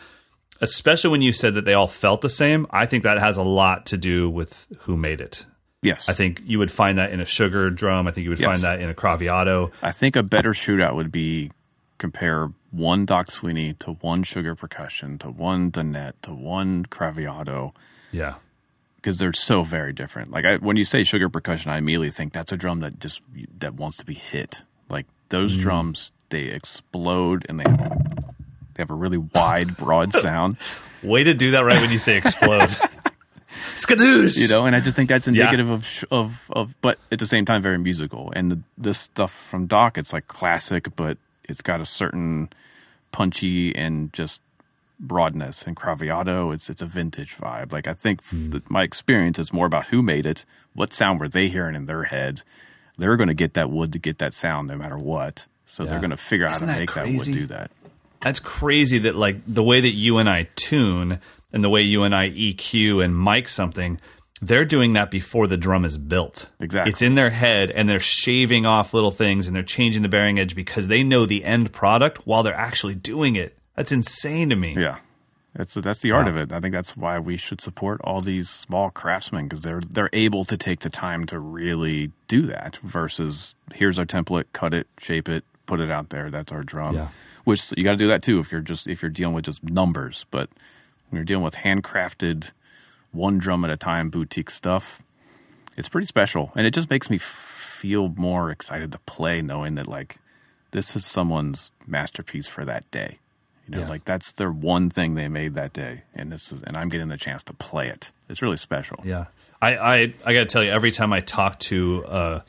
[0.60, 3.42] especially when you said that they all felt the same, I think that has a
[3.42, 5.46] lot to do with who made it.
[5.82, 6.08] Yes.
[6.08, 8.06] I think you would find that in a sugar drum.
[8.06, 8.50] I think you would Yes.
[8.50, 9.70] find that in a Craviotto.
[9.82, 11.50] I think a better shootout would be
[11.98, 17.72] compare one Doc Sweeney to one Sugar Percussion to one Dunnett to one Craviotto
[18.12, 18.34] Yeah.
[19.06, 20.32] Because they're so very different.
[20.32, 23.20] Like I, when you say Sugar Percussion, I immediately think that's a drum that just
[23.60, 24.64] that wants to be hit.
[24.88, 25.62] Like those mm-hmm.
[25.62, 30.56] drums, they explode and they they have a really wide, broad sound.
[31.04, 32.70] Way to do that right when you say explode.
[33.76, 34.36] Skadoosh!
[34.38, 35.32] you know and i just think that's Yeah.
[35.32, 39.32] indicative of of of but at the same time very musical and the, this stuff
[39.32, 42.48] from doc it's like classic but it's got a certain
[43.12, 44.40] punchy and just
[44.98, 48.50] broadness and craviotto it's it's a vintage vibe like i think hmm.
[48.50, 50.44] that my experience is more about who made it
[50.74, 52.42] what sound were they hearing in their head.
[52.98, 55.90] they're going to get that wood to get that sound no matter what so Yeah.
[55.90, 57.70] they're going to figure out Isn't how that to make that wood do that
[58.20, 61.20] That's crazy that like the way that you and I tune
[61.52, 64.00] and the way you and I EQ and mic something,
[64.40, 66.48] they're doing that before the drum is built.
[66.60, 66.90] Exactly.
[66.90, 70.38] It's in their head and they're shaving off little things and they're changing the bearing
[70.38, 73.56] edge because they know the end product while they're actually doing it.
[73.76, 74.74] That's insane to me.
[74.76, 74.98] Yeah,
[75.54, 76.52] that's that's the art of it.
[76.52, 80.44] I think that's why we should support all these small craftsmen because they're they're able
[80.46, 82.78] to take the time to really do that.
[82.82, 86.30] Versus here's our template, cut it, shape it, put it out there.
[86.30, 86.94] That's our drum.
[86.94, 87.08] Yeah.
[87.44, 89.62] Which you got to do that too if you're just if you're dealing with just
[89.62, 90.26] numbers.
[90.30, 90.48] But
[91.08, 92.50] when you're dealing with handcrafted,
[93.12, 95.02] one drum at a time boutique stuff,
[95.76, 99.86] it's pretty special, and it just makes me feel more excited to play, knowing that
[99.86, 100.16] like
[100.70, 103.18] this is someone's masterpiece for that day.
[103.66, 103.88] You know, Yeah.
[103.88, 107.08] like that's their one thing they made that day, and this is, and I'm getting
[107.08, 108.10] the chance to play it.
[108.28, 108.98] It's really special.
[109.04, 109.26] Yeah,
[109.60, 109.94] I I,
[110.24, 112.40] I got to tell you, every time I talk to uh,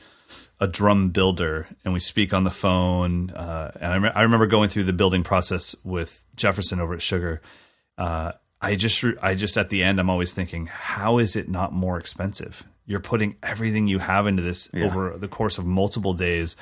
[0.60, 4.46] a drum builder and we speak on the phone, uh, and I, rem- I remember
[4.46, 7.40] going through the building process with Jefferson over at Sugar.
[7.96, 11.48] Uh, I just re- I just at the end, I'm always thinking, how is it
[11.48, 12.64] not more expensive?
[12.86, 16.54] You're putting everything you have into this over the course of multiple days,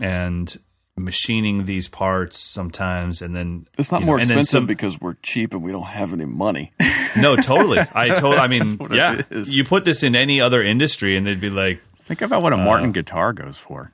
[0.00, 0.54] and
[0.96, 5.16] machining these parts sometimes, and then It's not you know, more expensive some- because we're
[5.22, 6.72] cheap and we don't have any money.
[7.16, 7.80] no, totally.
[7.80, 8.36] I totally.
[8.36, 9.22] I mean, yeah.
[9.30, 12.56] You put this in any other industry, and they'd be like, Think about what a
[12.58, 12.92] Martin oh.
[12.92, 13.90] guitar goes for.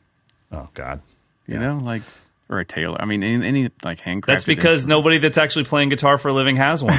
[0.51, 1.01] "Oh God."
[1.47, 2.02] You know, like
[2.51, 3.01] or a Taylor.
[3.01, 4.27] I mean, any, any like handcrafted.
[4.27, 4.98] That's because instrument.
[4.98, 6.94] nobody that's actually playing guitar for a living has one.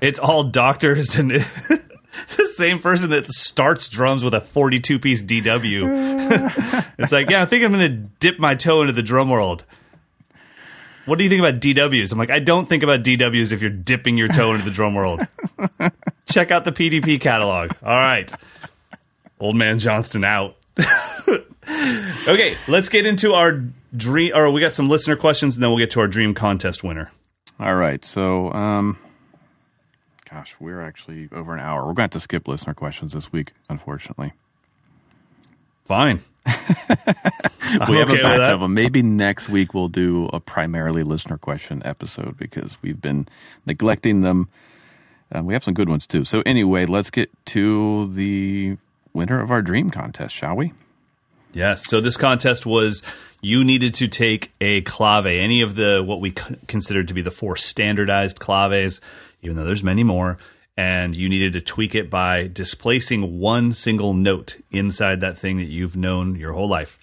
[0.00, 1.32] it's all doctors and
[2.36, 6.94] the same person that starts drums with a 42 piece DW.
[6.98, 9.64] it's like, yeah, I think I'm going to dip my toe into the drum world.
[11.04, 12.10] What do you think about DWs?
[12.10, 14.94] I'm like, I don't think about DWs if you're dipping your toe into the drum
[14.94, 15.20] world.
[16.28, 17.72] Check out the PDP catalog.
[17.82, 18.30] All right.
[19.38, 20.56] Old man Johnston out.
[22.28, 23.62] okay, let's get into our
[23.96, 24.32] dream.
[24.34, 27.10] Or we got some listener questions, and then we'll get to our dream contest winner.
[27.60, 28.04] All right.
[28.04, 28.98] So, um,
[30.28, 31.80] gosh, we're actually over an hour.
[31.80, 34.32] We're going to have to skip listener questions this week, unfortunately.
[35.84, 36.20] Fine.
[37.88, 38.74] We have a batch of them.
[38.74, 43.26] Maybe next week we'll do a primarily listener question episode because we've been
[43.66, 44.48] neglecting them.
[45.34, 46.24] Uh, we have some good ones too.
[46.24, 48.78] So anyway, let's get to the
[49.12, 50.72] winner of our dream contest, shall we?
[51.52, 51.84] Yes.
[51.86, 53.02] So this contest was
[53.40, 57.30] you needed to take a clave, any of the what we considered to be the
[57.30, 59.00] four standardized claves,
[59.46, 60.38] even though there's many more,
[60.76, 65.68] and you needed to tweak it by displacing one single note inside that thing that
[65.68, 66.98] you've known your whole life.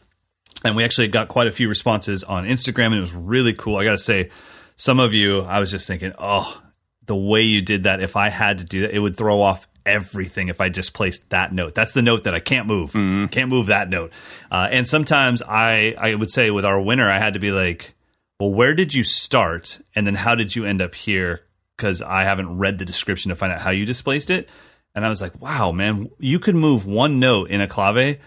[0.63, 3.77] And we actually got quite a few responses on Instagram, and it was really cool.
[3.77, 4.29] I got to say,
[4.75, 6.61] some of you, I was just thinking, oh,
[7.05, 9.67] the way you did that, if I had to do that, it would throw off
[9.85, 11.75] everything if I displaced that note.
[11.75, 12.93] That's the note that I can't move.
[13.31, 14.13] Can't move that note.
[14.49, 17.93] Uh, and sometimes I, I would say with our winner, I had to be like,
[18.39, 19.79] well, where did you start?
[19.95, 21.41] And then how did you end up here?
[21.77, 24.49] Because I haven't read the description to find out how you displaced it.
[24.95, 28.19] And I was like, wow, man, you could move one note in a clave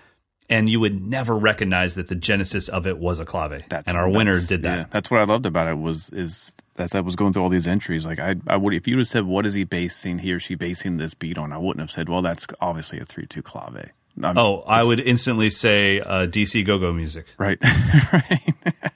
[0.48, 3.50] and you would never recognize that the genesis of it was a clave.
[3.68, 4.78] That's- and our winner did that.
[4.78, 7.48] yeah, that's what I loved about it was is as I was going through all
[7.48, 10.18] these entries, like I, I would if you would have said what is he basing
[10.18, 13.04] he or she basing this beat on, I wouldn't have said, well, that's obviously a
[13.04, 13.90] three two clave.
[14.22, 17.26] I mean, Oh, I would instantly say uh, DC go go music.
[17.38, 17.58] right,
[18.12, 18.54] right.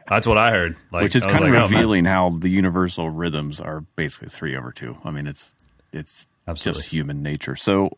[0.08, 0.76] That's what I heard.
[0.90, 4.56] Like, Which is kind of like, oh, revealing how the universal rhythms are basically three
[4.56, 4.96] over two.
[5.04, 5.54] I mean, it's
[5.92, 6.80] it's Absolutely.
[6.82, 7.54] just human nature.
[7.56, 7.96] So,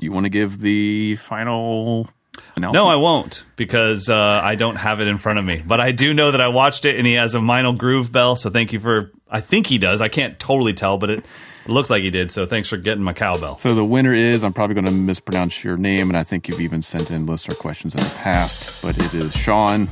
[0.00, 2.10] you want to give the final
[2.56, 2.74] announcement?
[2.84, 5.62] No, I won't because uh, I don't have it in front of me.
[5.66, 8.36] But I do know that I watched it and he has a Meinl groove bell.
[8.36, 9.12] So thank you for.
[9.30, 10.00] I think he does.
[10.00, 11.24] I can't totally tell, but it
[11.68, 12.30] looks like he did.
[12.30, 13.58] So thanks for getting my cowbell.
[13.58, 16.60] So the winner is I'm probably going to mispronounce your name, and I think you've
[16.60, 19.88] even sent in listener questions in the past, but it is Sean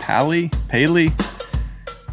[0.00, 1.12] Pally Paley.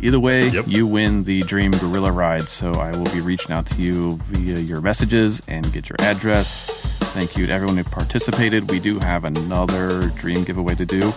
[0.02, 0.66] Either way, Yep.
[0.68, 2.44] you win the Dream Gorilla Ride.
[2.44, 6.70] So I will be reaching out to you via your messages and get your address.
[7.16, 8.70] Thank you to everyone who participated.
[8.70, 11.14] We do have another Dream giveaway to do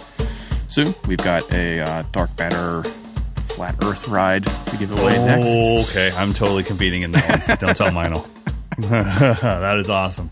[0.69, 0.95] soon.
[1.09, 2.89] We've got a uh, Dark Matter
[3.59, 5.91] Flat Earth ride to give away next.
[5.91, 7.57] Okay, I'm totally competing in that one.
[7.61, 8.25] Don't tell Meinl.
[9.41, 10.31] that is awesome.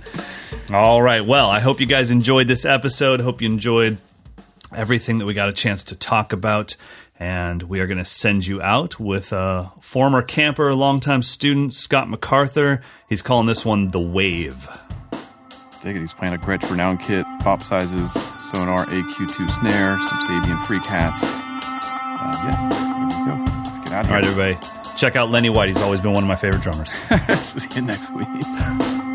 [0.73, 1.27] All right.
[1.27, 3.20] Well, I hope you guys enjoyed this episode.
[3.20, 3.98] Hope you enjoyed
[4.73, 6.77] everything that we got a chance to talk about.
[7.19, 12.09] And we are going to send you out with a former camper, longtime student, Scott
[12.09, 12.81] MacArthur.
[13.09, 14.69] He's calling this one The Wave.
[15.82, 16.01] Dig it.
[16.01, 21.19] He's playing a Gretsch Renown kit, pop sizes, Sonor AQ2 snare, some Sabian free cats.
[22.19, 22.95] Uh, yeah,
[24.05, 24.14] here.
[24.14, 24.59] right, everybody.
[24.97, 25.68] Check out Lenny White.
[25.68, 26.93] He's always been one of my favorite drummers.
[27.43, 29.06] See you next week.